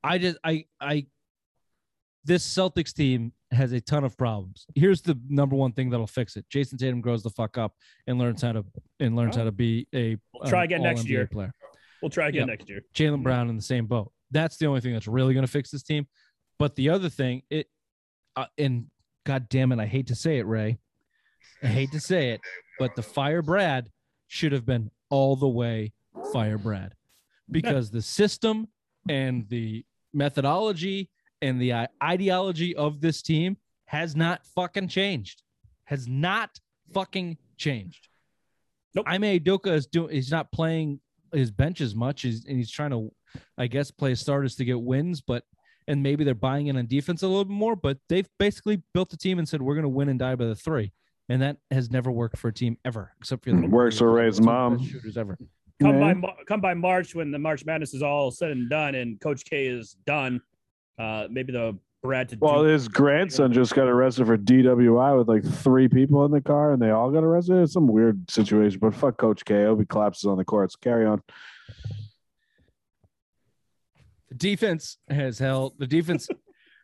[0.03, 1.07] I just I I
[2.27, 4.65] this Celtics team has a ton of problems.
[4.75, 6.45] Here's the number one thing that'll fix it.
[6.49, 7.73] Jayson Tatum grows the fuck up
[8.05, 8.65] and learns how to
[8.99, 11.25] and learns how to be a We'll try again next year.
[11.27, 11.53] player.
[12.01, 12.47] We'll try again Yep.
[12.59, 12.81] next year.
[12.93, 14.11] Jaylen Brown in the same boat.
[14.29, 16.05] That's the only thing that's really going to fix this team.
[16.59, 17.67] But the other thing, it,
[18.35, 18.87] uh, and
[19.25, 20.77] God damn it, I hate to say it, Ray.
[21.63, 22.41] I hate to say it,
[22.77, 23.89] but the fire Brad
[24.27, 25.93] should have been all the way
[26.33, 26.93] fire Brad
[27.49, 28.67] because the system
[29.09, 31.09] and the methodology
[31.41, 35.43] and the i- ideology of this team has not fucking changed.
[35.85, 36.59] Has not
[36.93, 38.07] fucking changed.
[38.95, 39.05] Nope.
[39.07, 40.13] Ime Udoka is doing.
[40.13, 40.99] He's not playing
[41.33, 43.11] his bench as much, as, and he's trying to,
[43.57, 45.21] I guess, play starters to get wins.
[45.21, 45.43] But
[45.87, 47.75] and maybe they're buying in on defense a little bit more.
[47.75, 50.45] But they've basically built a team and said we're going to win and die by
[50.45, 50.91] the three,
[51.29, 54.11] and that has never worked for a team ever, except for the mm, Works for
[54.11, 54.83] Ray's two mom.
[54.83, 55.37] shooters ever.
[55.79, 56.13] Come by Yeah.
[56.15, 59.45] Mar- come by March when the March Madness is all said and done and Coach
[59.45, 60.41] K is done.
[60.97, 62.69] Uh, maybe the Brad to Well, do.
[62.69, 66.81] his grandson just got arrested for DWI with like three people in the car, and
[66.81, 67.57] they all got arrested.
[67.57, 69.63] It's some weird situation, but fuck Coach K.
[69.63, 70.75] I hope he collapses on the courts.
[70.75, 71.21] Carry on.
[74.29, 76.27] The defense has held the defense.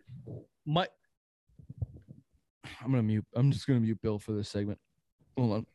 [0.66, 0.88] my,
[2.82, 3.26] I'm gonna mute.
[3.36, 4.80] I'm just gonna mute Bill for this segment.
[5.38, 5.66] Hold on.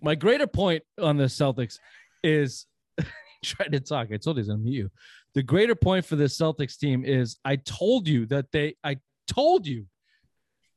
[0.00, 1.78] My greater point on the Celtics
[2.24, 2.66] is
[3.44, 4.08] trying to talk.
[4.12, 4.90] I told you he's gonna mute you.
[5.34, 9.66] The greater point for this Celtics team is I told you that they I told
[9.66, 9.86] you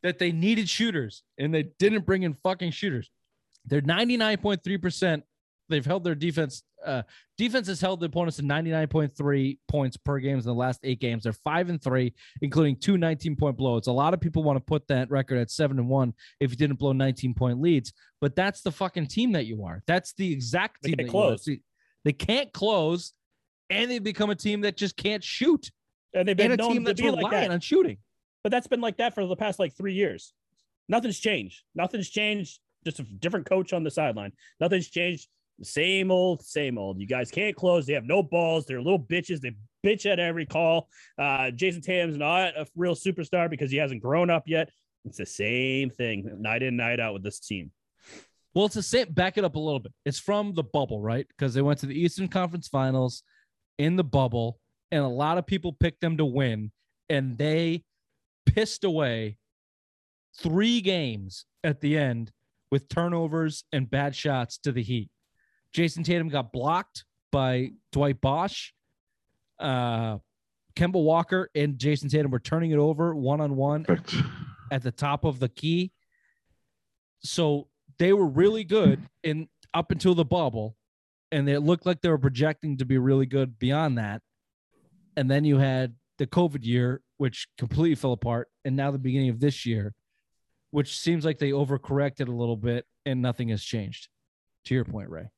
[0.03, 3.09] that they needed shooters and they didn't bring in fucking shooters.
[3.65, 5.23] They're 99.3%.
[5.67, 6.61] They've held their defense.
[6.85, 7.01] Uh,
[7.39, 11.23] defense has held the opponents to 99.3 points per games in the last eight games.
[11.23, 13.87] They're five and three, including two 19 point blowouts.
[13.87, 16.57] A lot of people want to put that record at seven and one if you
[16.57, 17.91] didn't blow 19 point leads,
[18.21, 19.81] but that's the fucking team that you are.
[19.87, 21.27] That's the exact They team can't that you are.
[21.29, 21.49] close.
[22.03, 23.13] They can't close,
[23.69, 25.71] and they've become a team that just can't shoot,
[26.13, 27.51] and they've been and a known team to that's be like that.
[27.51, 27.97] on shooting.
[28.43, 30.33] But that's been like that for the past like three years.
[30.87, 31.63] Nothing's changed.
[31.73, 32.59] Nothing's changed.
[32.85, 34.33] Just a different coach on the sideline.
[34.59, 35.27] Nothing's changed.
[35.63, 36.99] Same old, same old.
[36.99, 37.85] You guys can't close.
[37.85, 38.65] They have no balls.
[38.65, 39.39] They're little bitches.
[39.39, 40.89] They bitch at every call.
[41.17, 44.69] Uh, Jayson Tatum's not a real superstar because he hasn't grown up yet.
[45.05, 47.71] It's the same thing, night in, night out with this team.
[48.53, 49.11] Well, it's the same.
[49.11, 49.93] Back it up a little bit.
[50.05, 51.27] It's from the bubble, right?
[51.27, 53.23] Because they went to the Eastern Conference Finals
[53.77, 54.59] in the bubble,
[54.91, 56.71] and a lot of people picked them to win,
[57.09, 57.83] and they
[58.45, 59.37] pissed away
[60.37, 62.31] three games at the end
[62.71, 65.09] with turnovers and bad shots to the Heat.
[65.73, 68.71] Jayson Tatum got blocked by Dwight Bosch.
[69.59, 70.17] Uh,
[70.75, 73.85] Kemba Walker and Jayson Tatum were turning it over one on one
[74.71, 75.91] at the top of the key.
[77.19, 77.67] So
[77.97, 80.75] they were really good in up until the bubble,
[81.35, 84.21] and it looked like they were projecting to be really good beyond that.
[85.17, 89.29] And then you had the COVID year, which completely fell apart, and now the beginning
[89.29, 89.93] of this year,
[90.71, 94.07] which seems like they overcorrected a little bit, and nothing has changed.
[94.65, 95.29] To your point, Ray.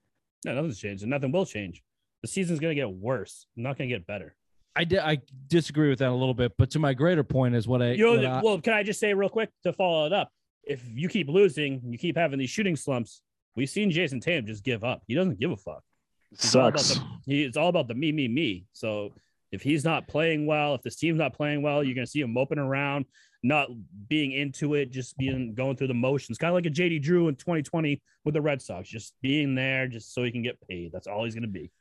[0.45, 1.81] No, nothing's changed, and nothing will change.
[2.21, 4.35] The season's gonna get worse, not gonna get better.
[4.75, 5.17] I, di- I
[5.47, 8.21] disagree with that a little bit, but to my greater point is what I, You
[8.21, 10.31] know, I- well, can I just say real quick to follow it up?
[10.63, 13.21] If you keep losing, you keep having these shooting slumps.
[13.58, 15.01] We've seen Jayson Tatum just give up.
[15.08, 15.84] He doesn't give a fuck.
[16.32, 16.99] It's all about Sucks.
[16.99, 18.66] the- he, it's all about the me, me, me.
[18.72, 19.14] So
[19.51, 22.32] if he's not playing well, if this team's not playing well, you're gonna see him
[22.34, 23.05] moping around,
[23.43, 23.70] not
[24.08, 27.28] being into it, just being going through the motions, kind of like a JD Drew
[27.30, 30.91] in 2020 with the Red Sox, just being there just so he can get paid.
[30.91, 31.72] That's all he's gonna be.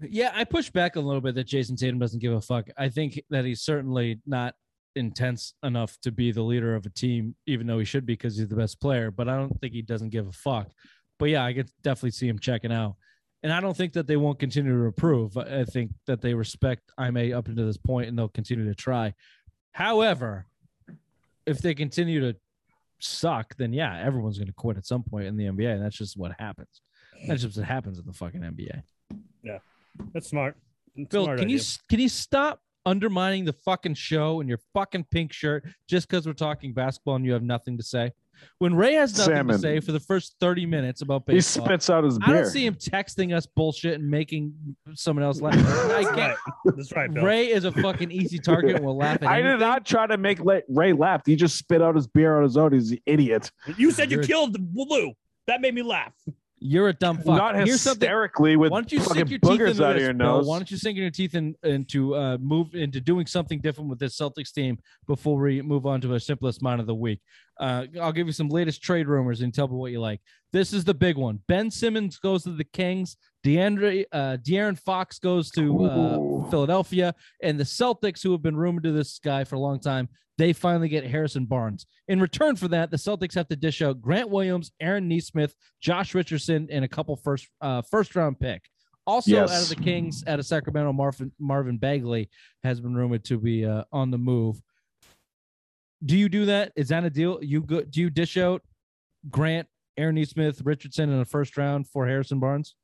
[0.00, 2.68] Yeah, I push back a little bit that Jayson Tatum doesn't give a fuck.
[2.78, 4.54] I think that he's certainly not
[4.96, 8.36] intense enough to be the leader of a team, even though he should be because
[8.36, 9.10] he's the best player.
[9.10, 10.70] But I don't think he doesn't give a fuck.
[11.18, 12.96] But yeah, I could definitely see him checking out.
[13.42, 15.36] And I don't think that they won't continue to improve.
[15.38, 18.74] I I think that they respect Ime up until this point and they'll continue to
[18.74, 19.14] try.
[19.72, 20.46] However,
[21.46, 22.36] if they continue to
[22.98, 25.96] suck, then yeah, everyone's going to quit at some point in the NBA, and that's
[25.96, 26.82] just what happens.
[27.26, 28.82] That's just what happens in the fucking NBA.
[29.42, 29.58] Yeah,
[30.12, 30.56] That's smart.
[30.96, 31.62] That's Phil, smart can you idea.
[31.62, 36.26] s- can you stop undermining the fucking show in your fucking pink shirt just because
[36.26, 38.12] we're talking basketball and you have nothing to say?
[38.58, 39.56] When Ray has nothing Salmon.
[39.56, 42.28] to say for the first thirty minutes about He spits out his beer.
[42.28, 44.54] I don't see him texting us bullshit and making
[44.94, 45.56] someone else laugh.
[45.56, 45.58] I
[46.04, 46.36] That's get right.
[46.76, 47.22] That's right, Bill.
[47.22, 49.58] Ray is a fucking easy target and will laugh at I anything.
[49.58, 50.38] did not try to make
[50.70, 51.20] Ray laugh.
[51.26, 52.72] He just spit out his beer on his own.
[52.72, 53.50] He's an idiot.
[53.76, 55.12] You said you You're- killed Lou.
[55.46, 56.12] That made me laugh.
[56.62, 57.26] You're a dumb fuck.
[57.26, 60.12] Not Here's hysterically with Why don't you sink your teeth into out this, of your
[60.12, 60.46] nose.
[60.46, 63.98] Why don't you sink your teeth in, into uh, move into doing something different with
[63.98, 67.20] this Celtics team before we move on to our simplest mind of the week?
[67.60, 70.20] Uh, I'll give you some latest trade rumors and tell me what you like.
[70.52, 71.40] This is the big one.
[71.46, 73.16] Ben Simmons goes to the Kings.
[73.44, 78.84] DeAndre, uh, De'Aaron Fox goes to uh, Philadelphia, and the Celtics, who have been rumored
[78.84, 80.08] to this guy for a long time,
[80.38, 81.86] they finally get Harrison Barnes.
[82.08, 86.14] In return for that, the Celtics have to dish out Grant Williams, Aaron Nesmith, Josh
[86.14, 88.62] Richardson, and a couple first uh, first round pick.
[89.06, 89.50] Also, Yes.
[89.50, 92.30] out of the Kings, out of Sacramento, Marvin Marvin Bagley
[92.64, 94.60] has been rumored to be uh, on the move.
[96.04, 96.72] Do you do that?
[96.76, 97.38] Is that a deal?
[97.42, 97.82] You go?
[97.82, 98.62] Do you dish out
[99.28, 102.74] Grant, Aaron Nesmith, Richardson in the first round for Harrison Barnes?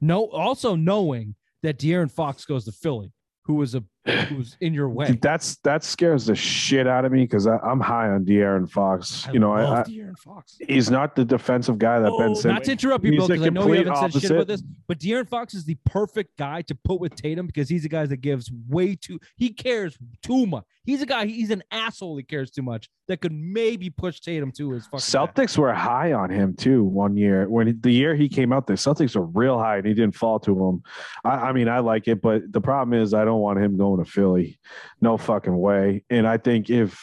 [0.00, 0.28] No.
[0.30, 3.12] Also knowing that De'Aaron Fox goes to Philly,
[3.44, 5.18] who was a who was in your way.
[5.20, 9.26] That's that scares the shit out of me because I'm high on De'Aaron Fox.
[9.32, 10.56] you know, I, I, De'Aaron Fox.
[10.66, 12.48] he's not the defensive guy that Oh, Ben said.
[12.52, 14.98] Not to interrupt you, Bill, because I know we haven't said shit about this, but
[14.98, 18.18] De'Aaron Fox is the perfect guy to put with Tatum because he's a guy that
[18.20, 19.18] gives way too.
[19.36, 20.64] He cares too much.
[20.84, 21.26] He's a guy.
[21.26, 22.16] He's an asshole.
[22.16, 22.88] He cares too much.
[23.08, 24.98] That could maybe push Tatum to his fucking.
[24.98, 25.34] back.
[25.34, 27.46] Celtics were high on him too one year.
[27.48, 30.14] When he- the year he came out, the Celtics were real high and he didn't
[30.14, 30.82] fall to him.
[31.24, 33.97] I, I mean, I like it, but the problem is I don't want him going
[33.98, 34.58] to Philly.
[35.00, 36.04] No fucking way.
[36.10, 36.98] And I think if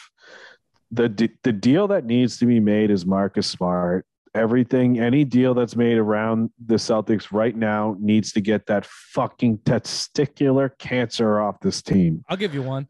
[0.90, 1.08] the
[1.42, 4.06] the deal that needs to be made is Marcus Smart.
[4.34, 9.56] Everything, any deal that's made around the Celtics right now needs to get that fucking
[9.58, 12.22] testicular cancer off this team.
[12.28, 12.86] I'll give you one.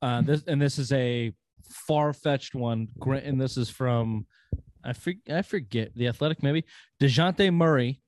[0.00, 1.34] Uh, this and this is a
[1.86, 2.88] far fetched one.
[3.06, 4.26] And this is from
[4.82, 6.64] I forget, I forget the Athletic maybe
[6.98, 8.00] Dejounte Murray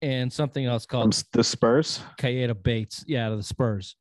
[0.00, 2.00] and something else called s- the Spurs.
[2.20, 3.02] Kayeda Bates.
[3.08, 3.96] Yeah, out of the Spurs.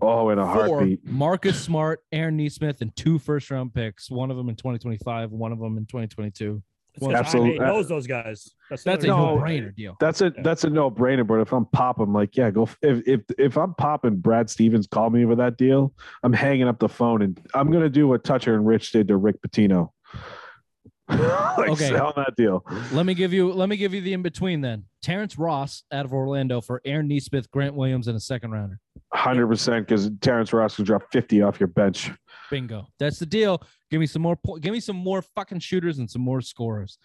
[0.00, 1.04] Oh, in a For heartbeat.
[1.06, 4.10] Marcus Smart, Aaron Nesmith, and two first round picks.
[4.10, 6.62] One of them in 2025, one of them in 2022.
[7.00, 8.50] Well, Absolute- He knows those guys.
[8.68, 9.62] That's, That's a No, no thing.
[9.62, 9.96] brainer deal.
[10.00, 10.42] That's a Yeah.
[10.42, 11.24] that's a no brainer.
[11.26, 12.64] But if I'm popping, I'm like, yeah, go.
[12.64, 15.92] f- If if if I'm popping, Brad Stevens called me with that deal.
[16.24, 19.16] I'm hanging up the phone and I'm gonna do what Toucher and Rich did to
[19.16, 19.90] Rick Pitino.
[21.08, 21.88] like Okay.
[21.88, 22.64] sell that deal.
[22.92, 24.84] Let me give you let me give you the in between then.
[25.00, 28.80] Terrence Ross out of Orlando for Aaron Nesmith, Grant Williams, and a second rounder.
[29.18, 32.12] Hundred percent because Terrence Ross can drop fifty off your bench.
[32.52, 32.86] Bingo.
[33.00, 33.60] That's the deal.
[33.90, 34.36] Give me some more.
[34.36, 36.98] Po- give me some more fucking shooters and some more scorers.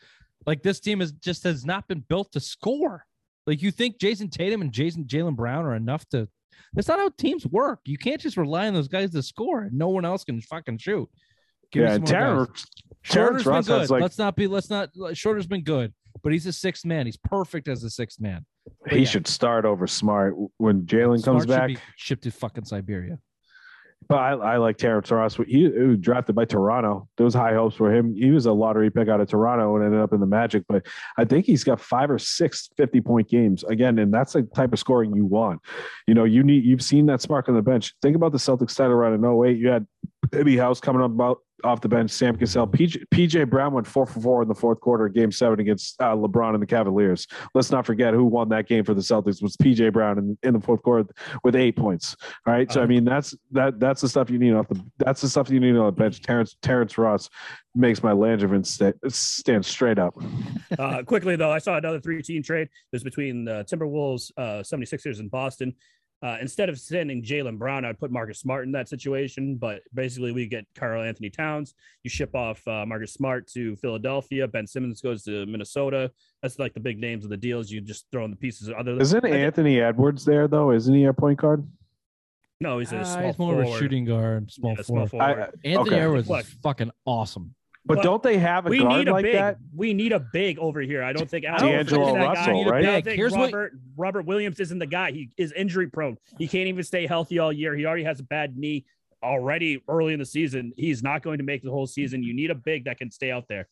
[0.45, 3.03] Like this team is just has not been built to score.
[3.47, 6.29] Like you think Jayson Tatum and Jason Jaylen Brown are enough to?
[6.73, 7.79] That's not how teams work.
[7.85, 9.69] You can't just rely on those guys to score.
[9.71, 11.09] No one else can fucking shoot.
[11.71, 12.65] Give yeah, some and more guys.
[13.03, 13.79] Terrence Terrence been Ross good.
[13.79, 14.45] has like let's not be.
[14.45, 14.91] Let's not.
[15.13, 15.91] Shorter's been good,
[16.21, 17.07] but he's a sixth man.
[17.07, 18.45] He's perfect as a sixth man.
[18.89, 19.05] He yeah.
[19.05, 21.67] should start over Smart when Jaylen comes should back.
[21.67, 23.19] be shipped to fucking Siberia.
[24.07, 25.37] But I, I like Terrence Ross.
[25.47, 27.07] He, was drafted by Toronto.
[27.17, 28.13] There was high hopes for him.
[28.15, 30.63] He was a lottery pick out of Toronto and ended up in the Magic.
[30.67, 30.85] But
[31.17, 34.73] I think he's got five or six 50 point games again, and that's the type
[34.73, 35.61] of scoring you want.
[36.07, 37.93] You know, you need you've seen that spark on the bench.
[38.01, 39.57] Think about the Celtics title run in 08.
[39.57, 39.87] You had
[40.33, 42.67] Eddie House coming up about off the bench, Sam Cassell.
[42.67, 46.15] PJ, PJ Brown went four for four in the fourth quarter, game seven against uh,
[46.15, 47.27] LeBron and the Cavaliers.
[47.53, 50.53] Let's not forget who won that game for the Celtics was PJ Brown in, in
[50.53, 51.09] the fourth quarter
[51.43, 52.15] with eight points.
[52.45, 52.71] All right.
[52.71, 55.29] So I Um, mean that's that that's the stuff you need off the that's the
[55.29, 56.21] stuff you need on the bench.
[56.21, 57.29] Terrence Terrence Ross
[57.75, 60.15] makes my Langevin sta- stand straight up.
[60.79, 62.67] Uh, quickly though, I saw another three-team trade.
[62.91, 65.75] There's between the Timberwolves, uh, 76ers, and Boston.
[66.23, 69.55] Uh, instead of sending Jaylen Brown, I'd put Marcus Smart in that situation.
[69.57, 71.73] But basically, we get Karl-Anthony Towns.
[72.03, 74.47] You ship off uh, Marcus Smart to Philadelphia.
[74.47, 76.09] Ben Simmons goes to Minnesota.
[76.41, 77.69] That's like the big names of the deals.
[77.69, 78.71] You just throw in the pieces.
[78.75, 80.71] Other Isn't Anthony Edwards there though?
[80.71, 81.67] Isn't he a point guard?
[82.61, 83.79] No, he's a Ah, small he's more of a forward.
[83.79, 85.35] shooting guard, small Yeah, small forward.
[85.35, 85.51] forward.
[85.65, 85.99] I, Anthony Okay.
[85.99, 87.53] Edwards is fucking awesome.
[87.85, 89.33] But But don't they have a we guard need a like big.
[89.35, 89.57] that?
[89.75, 91.03] We need a big over here.
[91.03, 92.79] I don't think I don't D'Angelo think that guy Russell, right?
[92.85, 95.11] I don't think Here's what Robert Robert Williams isn't the guy.
[95.11, 96.17] He is injury prone.
[96.37, 97.75] He can't even stay healthy all year.
[97.75, 98.85] He already has a bad knee
[99.21, 100.73] already early in the season.
[100.75, 102.23] He's not going to make the whole season.
[102.23, 103.67] You need a big that can stay out there.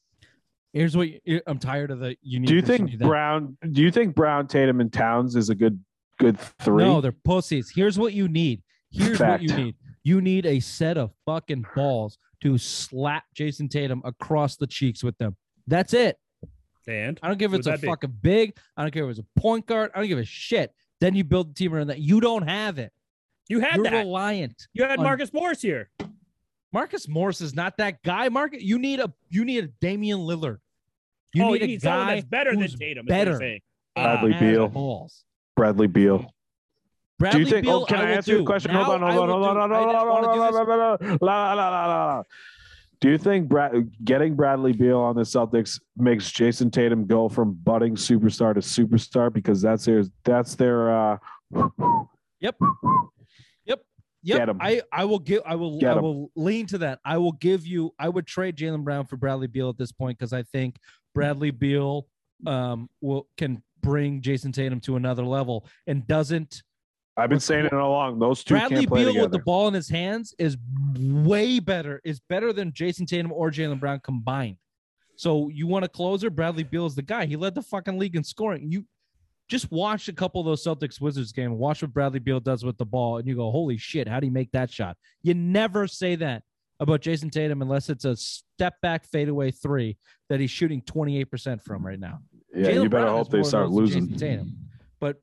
[0.73, 2.15] Here's what you, I'm tired of the.
[2.21, 2.97] You need Do you think.
[2.99, 3.57] Brown?
[3.71, 5.79] Do you think Brown, Tatum, and Towns is a good
[6.19, 6.83] good three?
[6.83, 7.71] No, they're pussies.
[7.73, 8.61] Here's what you need.
[8.89, 9.41] Here's Fact.
[9.41, 9.75] what you need.
[10.03, 15.17] You need a set of fucking balls to slap Jayson Tatum across the cheeks with
[15.17, 15.35] them.
[15.67, 16.17] That's it.
[16.87, 17.87] And I don't care if it's a that be?
[17.87, 18.57] fucking big.
[18.75, 19.91] I don't care if it's a point guard.
[19.93, 20.73] I don't give a shit.
[20.99, 21.99] Then you build the team around that.
[21.99, 22.91] You don't have it.
[23.47, 23.97] you had You're that.
[23.99, 24.67] reliant.
[24.73, 25.89] You had on- Marcus Morris here.
[26.73, 28.29] Marcus Morris is not that guy.
[28.29, 30.57] Marcus, you need a you need a Damian Lillard.
[31.33, 32.65] You oh, need you a need guy that's better than Tatum.
[32.65, 33.37] is what you're better.
[33.37, 33.61] saying.
[33.95, 34.67] Bradley has Beal.
[34.69, 35.23] balls.
[35.55, 36.33] Bradley Beal.
[37.21, 37.65] Bradley do you think?
[37.65, 38.73] Beal, oh, can I, will answer your question?
[38.73, 39.75] Now hold on, I hold on, hold on, do.
[39.75, 42.23] hold on, I hold on, just wanna hold do la, la, la, la,
[43.03, 47.95] you think Brad, getting Bradley Beal on the Celtics makes Jayson Tatum go from budding
[47.95, 51.17] superstar to superstar because that's their that's their uh,
[52.39, 52.55] Yep.
[53.65, 53.81] Yep.
[54.25, 54.49] Get Yep.
[54.49, 54.57] 'em.
[54.59, 56.99] I, I will give I will Get I will lean to that.
[57.05, 60.17] I will give you I would trade Jaylen Brown for Bradley Beal at this point
[60.17, 60.77] because I think
[61.13, 62.07] Bradley Beal
[62.47, 66.63] um will can bring Jayson Tatum to another level and doesn't
[67.17, 68.19] I've been saying it all along.
[68.19, 69.25] Those two Bradley can't play Beal together.
[69.25, 70.57] with the ball in his hands is
[70.97, 74.57] way better, is better than Jayson Tatum or Jaylen Brown combined.
[75.17, 76.29] So you want a closer?
[76.29, 77.25] Bradley Beal is the guy.
[77.25, 78.71] He led the fucking league in scoring.
[78.71, 78.85] You
[79.49, 81.57] just watch a couple of those Celtics Wizards game.
[81.57, 84.07] Watch what Bradley Beal does with the ball, and you go, "Holy shit!
[84.07, 86.43] How do you make that shot?" You never say that
[86.79, 89.97] about Jayson Tatum unless it's a step back fadeaway three
[90.29, 92.19] that he's shooting twenty eight percent from right now.
[92.55, 94.07] yeah, Jaylen you better Brown hope they start losing.
[94.07, 94.55] Jayson Tatum,
[95.01, 95.17] but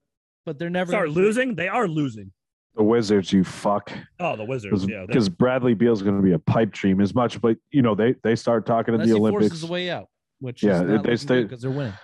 [0.47, 1.55] but they're never Start losing.
[1.55, 2.32] They are losing.
[2.76, 3.93] The Wizards, you fuck.
[4.20, 4.86] Oh, the Wizards.
[4.89, 5.05] Yeah.
[5.07, 8.14] Because Bradley Beal's going to be a pipe dream as much, but you know they
[8.22, 9.49] they start talking to the Olympics.
[9.49, 10.09] forces a way out,
[10.41, 11.95] which Yeah, is they- not they stay- because they're winning.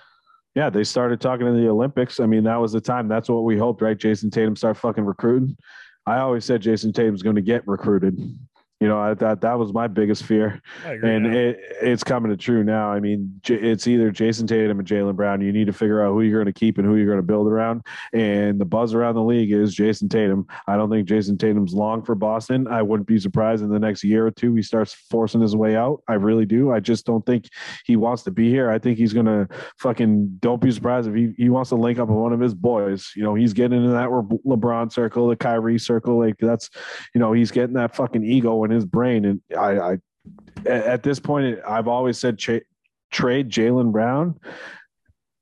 [0.57, 2.21] Yeah, they started talking to the Olympics.
[2.21, 3.09] I mean, that was the time.
[3.09, 3.99] That's what we hoped, right?
[3.99, 5.57] Jayson Tatum start fucking recruiting.
[6.07, 8.21] I always said Jayson Tatum's going to get recruited.
[8.85, 12.63] You know, I thought that was my biggest fear, and it, it's coming to true
[12.63, 12.91] now.
[12.91, 15.41] I mean, J- it's either Jayson Tatum and Jaylen Brown.
[15.41, 17.23] You need to figure out who you're going to keep and who you're going to
[17.23, 17.83] build around.
[18.13, 20.47] And the buzz around the league is Jayson Tatum.
[20.67, 22.67] I don't think Jayson Tatum's long for Boston.
[22.69, 25.77] I wouldn't be surprised in the next year or two he starts forcing his way
[25.77, 26.03] out.
[26.09, 26.71] I really do.
[26.71, 27.49] I just don't think
[27.85, 28.71] he wants to be here.
[28.71, 31.99] I think he's going to fucking don't be surprised if he, he wants to link
[31.99, 33.13] up with one of his boys.
[33.17, 36.19] You know, he's getting into that Le- LeBron circle, the Kyrie circle.
[36.19, 36.71] Like that's,
[37.15, 39.25] you know, he's getting that fucking ego in his brain.
[39.25, 39.93] And I, I
[40.67, 42.61] at, at this point, I've always said cha-
[43.11, 44.39] trade Jaylen Brown.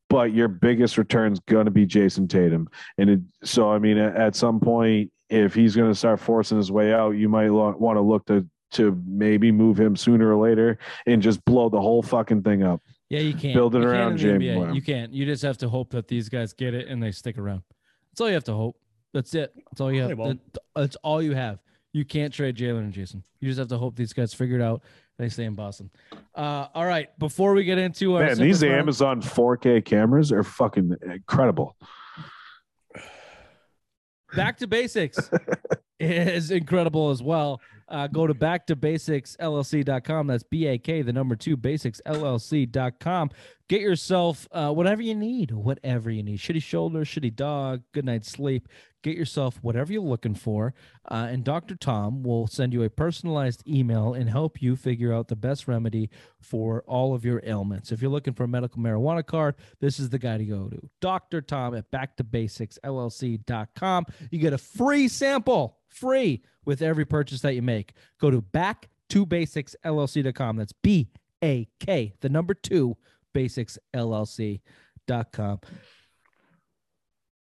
[0.08, 2.68] But your biggest return's going to be Jayson Tatum,
[2.98, 6.58] and it, so I mean, at, at some point, if he's going to start forcing
[6.58, 10.36] his way out, you might lo- want to look to to maybe move him sooner
[10.36, 12.82] or later and just blow the whole fucking thing up.
[13.08, 14.74] Yeah, you can't Build it You around in James NBA.
[14.74, 15.12] You can't.
[15.12, 17.62] You just have to hope that these guys get it and they stick around.
[18.10, 18.76] That's all you have to hope.
[19.12, 19.52] That's it.
[19.70, 20.38] That's all you have.
[20.74, 21.58] That's all you have.
[21.92, 23.22] You can't trade Jaylen and Jason.
[23.40, 24.82] You just have to hope these guys figure it out.
[25.18, 25.90] They stay in Boston.
[26.34, 27.16] Uh, all right.
[27.18, 31.76] Before we get into our Man, these Simplify- Amazon 4K cameras are fucking incredible.
[34.34, 35.30] back to basics
[36.00, 37.60] is incredible as well.
[37.88, 40.26] Uh, go to back to basics llc.com.
[40.26, 43.30] That's B A K, the number two basics llc.com.
[43.68, 46.38] Get yourself uh, whatever you need, whatever you need.
[46.38, 48.66] Shitty shoulder, shitty dog, good night's sleep.
[49.02, 50.74] Get yourself whatever you're looking for.
[51.08, 51.74] Uh, and Dr.
[51.74, 56.08] Tom will send you a personalized email and help you figure out the best remedy
[56.40, 57.90] for all of your ailments.
[57.90, 60.88] If you're looking for a medical marijuana card, this is the guy to go to.
[61.00, 61.42] Dr.
[61.42, 64.06] Tom at backtobasicsllc.com.
[64.30, 67.94] You get a free sample, free with every purchase that you make.
[68.20, 70.56] Go to backtobasicsllc.com.
[70.56, 71.08] That's B
[71.42, 72.96] A K, the number two,
[73.34, 75.60] basicsllc.com.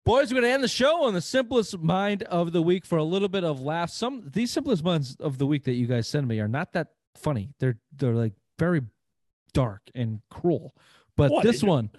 [0.05, 2.97] Boys, we're going to end the show on the simplest mind of the week for
[2.99, 3.95] a little bit of laughs.
[3.95, 6.89] Some these simplest minds of the week that you guys send me are not that
[7.17, 7.51] funny.
[7.59, 8.81] They're they're like very
[9.53, 10.75] dark and cruel.
[11.17, 11.43] But What?
[11.45, 11.91] this one,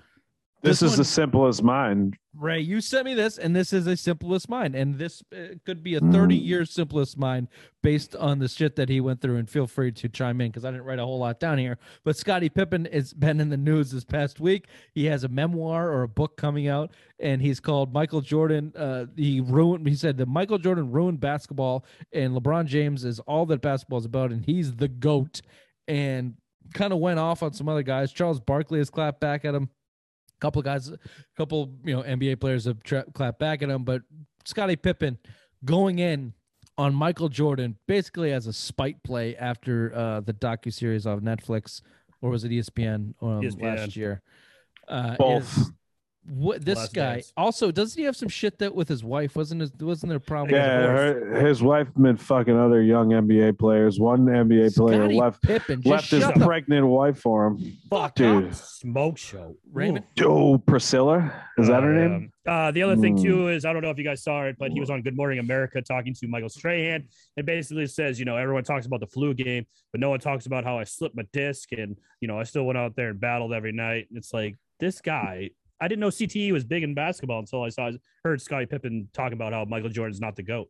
[0.64, 2.14] This, This is the simplest mine.
[2.36, 5.84] Ray, you sent me this, and this is a simplest mind, and this uh, could
[5.84, 7.48] be a thirty-year simplest mind
[7.82, 9.38] based on the shit that he went through.
[9.38, 11.78] And feel free to chime in because I didn't write a whole lot down here.
[12.04, 14.68] But Scottie Pippen has been in the news this past week.
[14.94, 18.72] He has a memoir or a book coming out, and he's called Michael Jordan.
[18.76, 19.88] Uh, he ruined.
[19.88, 24.06] He said that Michael Jordan ruined basketball, and LeBron James is all that basketball is
[24.06, 25.42] about, and he's the goat.
[25.88, 26.36] And
[26.74, 28.14] kind of went off on some other guys.
[28.14, 29.70] Charles Barkley has clapped back at him
[30.42, 30.98] couple of guys, a
[31.38, 34.02] couple you know NBA players have tra- clapped back at him, but
[34.46, 35.18] Scottie Pippen
[35.64, 36.34] going in
[36.78, 41.82] on Michael Jordan basically as a spite play after uh, the docu series on Netflix
[42.22, 43.62] or was it ESPN, um, ESPN.
[43.78, 44.22] last year?
[44.88, 45.58] Uh, Both.
[45.58, 45.72] is-
[46.30, 47.34] what this Last guy Dance.
[47.36, 49.36] also doesn't he have some shit that with his wife?
[49.36, 50.54] Wasn't his, wasn't there a problem?
[50.56, 50.96] Yeah, his wife?
[51.34, 54.00] her, his wife been fucking other young NBA players.
[54.00, 55.82] One NBA player Scottie left Pippen.
[55.84, 57.78] Left his shut pregnant wife for him.
[57.90, 58.56] Fuck, Dude.
[58.56, 59.56] smoke show.
[59.74, 60.06] Raymond.
[60.22, 62.32] Oh, Priscilla, is that her name?
[62.48, 63.24] Uh, the other thing Hmm.
[63.24, 65.16] too is I don't know if you guys saw it, but he was on Good
[65.16, 67.08] Morning America talking to Michael Strahan
[67.38, 70.46] and basically says, you know, everyone talks about the flu game, but no one talks
[70.46, 73.20] about how I slipped my disc and you know I still went out there and
[73.20, 74.06] battled every night.
[74.10, 75.50] And it's like this guy.
[75.82, 77.90] I didn't know CTE was big in basketball until I saw
[78.24, 80.70] heard Scottie Pippen talk about how Michael Jordan's not the goat.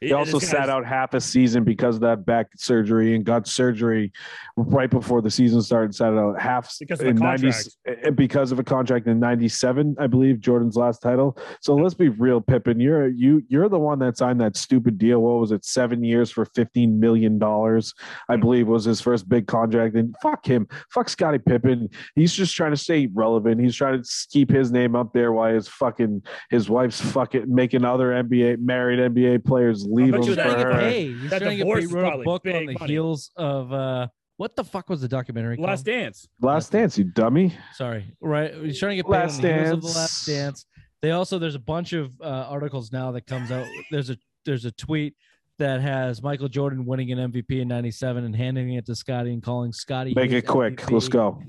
[0.00, 4.12] He also sat out half a season because of that back surgery and got surgery
[4.56, 5.94] right before the season started.
[5.94, 7.76] Sat out half Because of in 90 contract.
[7.86, 11.36] eh, because of a contract in '97, I believe Jordan's last title.
[11.60, 12.80] So let's be real, Pippen.
[12.80, 15.20] You're you you're the one that signed that stupid deal.
[15.20, 15.64] What was it?
[15.64, 17.92] Seven years for 15 million dollars,
[18.28, 19.96] I believe, was his first big contract.
[19.96, 21.88] And fuck him, fuck Scottie Pippen.
[22.14, 23.60] He's just trying to stay relevant.
[23.60, 27.84] He's trying to keep his name up there while his fucking his wife's fucking making
[27.84, 30.80] other NBA married NBA players leave bet him you for that- her.
[30.80, 31.84] Hey, he's That trying to get divorce paid.
[31.86, 32.92] is Wrote a probably book on the money.
[32.92, 35.68] heels of uh, what the fuck was the documentary called?
[35.68, 36.26] Last Dance.
[36.40, 37.54] Last dance, you dummy.
[37.74, 38.54] Sorry, right?
[38.54, 40.26] He's trying to get paid Last on the heels of the Last Dance.
[40.26, 40.66] Dance.
[41.02, 43.66] They also there's a bunch of uh, articles now that comes out.
[43.90, 45.14] There's a there's a tweet
[45.58, 49.42] that has Michael Jordan winning an MVP in '97 and handing it to Scottie and
[49.42, 50.12] calling Scottie.
[50.14, 50.76] Make it quick.
[50.76, 50.92] MVP.
[50.92, 51.42] Let's go.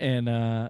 [0.00, 0.68] And uh,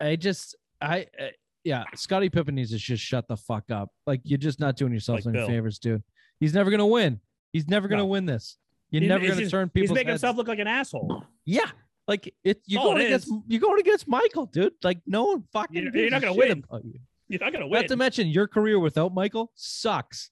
[0.00, 1.06] I just I.
[1.20, 1.26] Uh,
[1.64, 3.90] yeah, Scottie Pippen needs to just shut the fuck up.
[4.06, 5.48] Like you're just not doing yourself Like any Bill.
[5.48, 6.02] favors, dude.
[6.40, 7.20] He's never gonna win.
[7.52, 8.06] He's never gonna No.
[8.06, 8.56] win this.
[8.90, 10.22] You're He's- never gonna just- turn He's people's making heads.
[10.22, 11.24] himself look like an asshole.
[11.44, 11.70] Yeah,
[12.06, 12.62] like it.
[12.66, 13.26] You're all going it against.
[13.28, 13.34] is.
[13.46, 14.72] You're going against Michael, dude.
[14.82, 15.82] Like no one fucking.
[15.82, 16.64] You're- you're not gonna win.
[16.68, 17.00] about you.
[17.28, 17.80] You're not gonna win.
[17.82, 20.30] Not to mention your career without Michael sucks.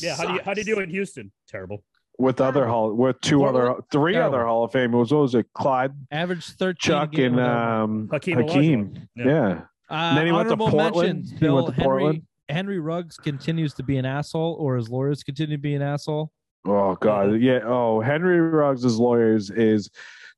[0.00, 1.30] yeah, how do you how do you do it in Houston?
[1.48, 1.84] Terrible.
[2.18, 4.34] With other hall, with two What- other, three Terrible.
[4.34, 5.12] other Hall of Famers.
[5.12, 5.46] What was it?
[5.52, 9.08] Clyde, Average third, a Chuck, and um, Hakeem Hakeem.
[9.14, 9.24] Yeah.
[9.24, 9.60] Yeah.
[9.88, 10.96] Uh, then he went to Portland.
[10.96, 12.22] mentions, He Bill went to Henry, Portland.
[12.48, 16.32] Henry Ruggs continues to be an asshole, or his lawyers continue to be an asshole.
[16.66, 17.60] Oh God, yeah.
[17.64, 19.90] Oh, Henry Ruggs' lawyers is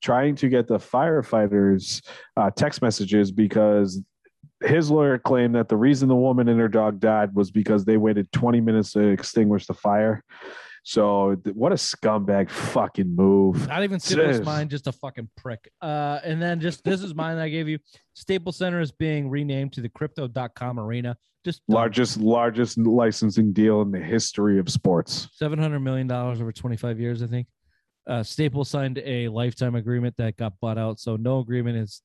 [0.03, 2.03] trying to get the firefighters
[2.37, 4.01] uh, text messages because
[4.65, 7.97] his lawyer claimed that the reason the woman and her dog died was because they
[7.97, 10.23] waited 20 minutes to extinguish the fire.
[10.83, 13.69] So th- what a scumbag fucking move.
[13.69, 15.71] Not even Staples mine, just a fucking prick.
[15.81, 17.79] Uh, and then just this is mine that I gave you.
[18.15, 21.17] Staples Center is being renamed to the Crypto.com Arena.
[21.45, 21.77] Just dumb.
[21.77, 25.29] Largest largest licensing deal in the history of sports.
[25.33, 27.47] seven hundred million dollars over twenty five years, I think.
[28.07, 32.03] Uh, Staples signed a lifetime agreement that got bought out, so no agreement is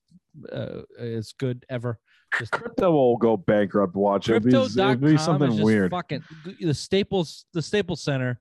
[0.52, 1.98] uh, is good ever.
[2.38, 3.96] Just Crypto will go bankrupt.
[3.96, 4.46] Watch it.
[4.46, 5.92] It'll be, Crypto.com it'll be something is just weird.
[5.92, 6.24] fucking
[6.62, 8.40] the Staples the Staples Center.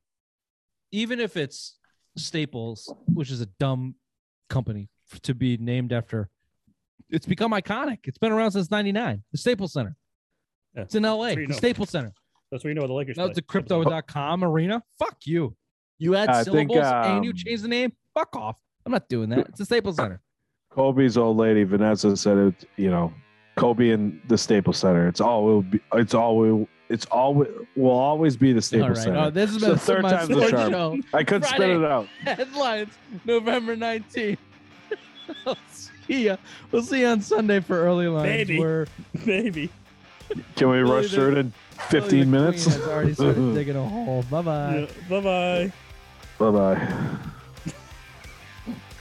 [0.95, 1.77] Even if it's
[2.17, 3.97] Staples, which is a dumb
[4.49, 4.89] company
[5.23, 6.31] to be named after,
[7.11, 7.99] it's become iconic.
[8.05, 9.25] It's been around since '99.
[9.33, 9.97] The Staples Center.
[10.77, 10.83] Yeah.
[10.83, 11.31] It's in LA.
[11.31, 11.57] you The know.
[11.57, 12.13] Staples Center.
[12.53, 13.17] That's where you know the Lakers.
[13.17, 14.85] That was the crypto.com arena.
[14.97, 15.57] Fuck you.
[15.99, 17.93] You add I think, syllables and you um, change the name.
[18.15, 18.57] Fuck off.
[18.87, 19.49] I'm not doing that.
[19.49, 20.21] It's the Staples Center.
[20.71, 22.69] Kobe's old lady Vanessa said it.
[22.77, 23.13] You know,
[23.57, 25.09] Kobe and the Staples Center.
[25.09, 25.81] It's all will be.
[25.95, 26.69] It's all will.
[26.91, 29.05] It's all will always be the All Staples right.
[29.05, 29.18] Center.
[29.18, 30.70] Oh, this is It's the my, third time's the sports charm.
[30.72, 30.99] show.
[31.14, 32.07] I couldn't spit it out.
[32.24, 32.91] Headlines
[33.24, 34.37] November 19th.
[35.47, 35.57] I'll
[36.07, 36.37] see ya.
[36.70, 38.28] We'll see you on Sunday for early lines.
[38.28, 38.59] Maybe.
[38.59, 38.87] Where
[39.26, 39.70] Maybe.
[40.57, 41.53] Can we rush the- through it in
[41.89, 42.66] 15 minutes?
[42.66, 44.22] Has already started digging a hole.
[44.30, 44.89] Bye bye.
[45.09, 45.72] Bye bye.
[46.39, 47.16] Bye bye.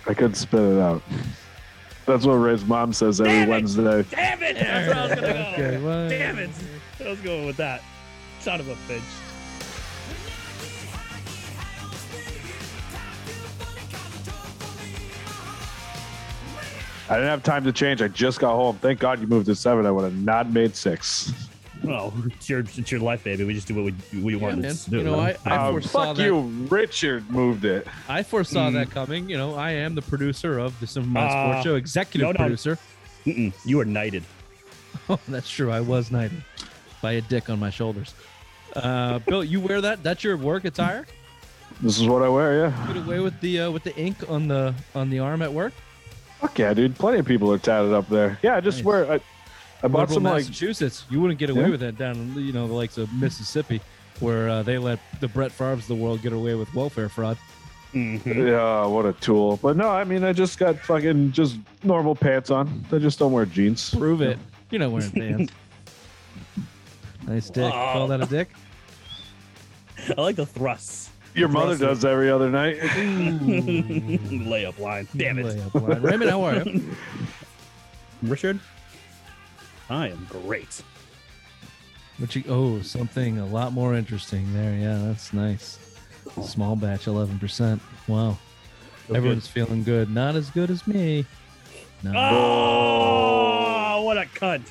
[0.08, 1.02] I couldn't spit it out.
[2.06, 3.50] That's what Ray's mom says every Damn it!
[3.52, 4.04] Wednesday.
[4.12, 4.56] Damn it!
[4.56, 5.40] That's where I was gonna go.
[6.06, 6.50] Okay, Damn it!
[7.06, 7.82] I was going with that.
[8.40, 9.02] Son of a bitch.
[17.10, 18.02] I didn't have time to change.
[18.02, 18.78] I just got home.
[18.78, 19.86] Thank God you moved to seven.
[19.86, 21.32] I would have not made six.
[21.84, 23.44] Well, it's your it's your life, baby.
[23.44, 24.74] We just do what we we Yeah, want man.
[24.74, 24.98] to do.
[25.00, 26.24] You know, I, I Uh, foresaw fuck that.
[26.26, 26.40] you.
[26.70, 27.86] Richard moved it.
[28.08, 28.74] I foresaw Mm.
[28.76, 29.30] that coming.
[29.30, 32.32] You know, I am the producer of the Simple Minds Uh, Sports Show, executive no,
[32.32, 32.38] no.
[32.38, 32.78] producer.
[33.26, 33.52] Mm-mm.
[33.66, 34.24] You are knighted.
[35.10, 35.72] Oh, that's true.
[35.72, 36.44] I was knighted
[37.04, 38.16] by a dick on my shoulders.
[38.76, 40.02] Uh, Bill, you wear that?
[40.02, 41.06] That's your work attire?
[41.82, 42.88] This is what I wear, yeah.
[42.88, 45.74] Get away with the uh, with the ink on the on the arm at work.
[46.40, 46.96] Fuck yeah, dude.
[46.96, 48.40] Plenty of people are tatted up there.
[48.42, 48.86] Yeah, I just Nice.
[48.86, 49.12] wear.
[49.12, 49.16] I,
[49.84, 50.34] I bought Liberal some like.
[50.46, 51.70] Massachusetts, you wouldn't get away Yeah.
[51.70, 53.82] with that down in you know the likes of Mississippi,
[54.22, 57.38] where uh, they let the Brett Favre's of the world get away with welfare fraud.
[57.94, 58.26] Mhm.
[58.48, 59.58] Yeah, what a tool.
[59.62, 62.86] But no, I mean, I just got fucking just normal pants on.
[62.92, 63.94] I just don't wear jeans.
[63.94, 64.38] Prove it.
[64.72, 65.54] You're not wearing pants.
[67.28, 67.72] nice dick.
[67.74, 67.94] Ah.
[67.94, 68.50] Call that a dick?
[70.18, 71.10] I like the thrusts.
[71.36, 71.98] Your mother Impressive.
[72.02, 72.78] does every other night.
[72.80, 75.08] Layup line.
[75.18, 76.02] Damn it, Layup line.
[76.02, 76.84] Raymond, how are you?
[78.24, 78.60] Richard.
[79.90, 80.82] I am great.
[82.20, 84.76] Which you, oh, something a lot more interesting there.
[84.76, 85.80] Yeah, that's nice.
[86.44, 87.82] Small batch, eleven percent.
[88.08, 88.38] Wow,
[89.08, 90.10] Feel everyone's feeling good.
[90.12, 91.26] Not as good as me.
[92.04, 94.62] No, Oh, ah, what a cunt!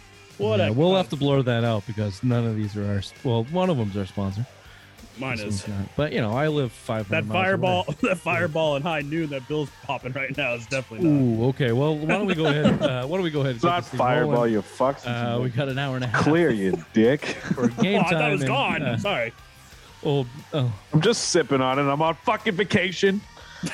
[0.43, 3.03] What Yeah, we'll have to blur that out because none of these are our.
[3.25, 4.47] Well, one of them's our sponsor.
[5.19, 5.95] Mine is not.
[5.95, 7.85] But you know, I live five that hundred fireball.
[8.01, 11.21] That fireball in high noon that Bill's popping right now is definitely not.
[11.23, 11.73] Ooh, okay.
[11.73, 12.81] Well, why don't we go ahead?
[12.83, 13.51] Uh, why don't we go ahead?
[13.51, 14.53] and It's not fireball, rolling?
[14.55, 15.07] you fucks.
[15.07, 17.25] Uh, we got an hour and a half Clear, you dick.
[17.27, 18.83] for game Oh, I thought it was and, gone.
[18.83, 19.33] uh, Sorry.
[20.05, 21.83] oh, oh, I'm just sipping on it.
[21.83, 23.21] I'm on fucking vacation.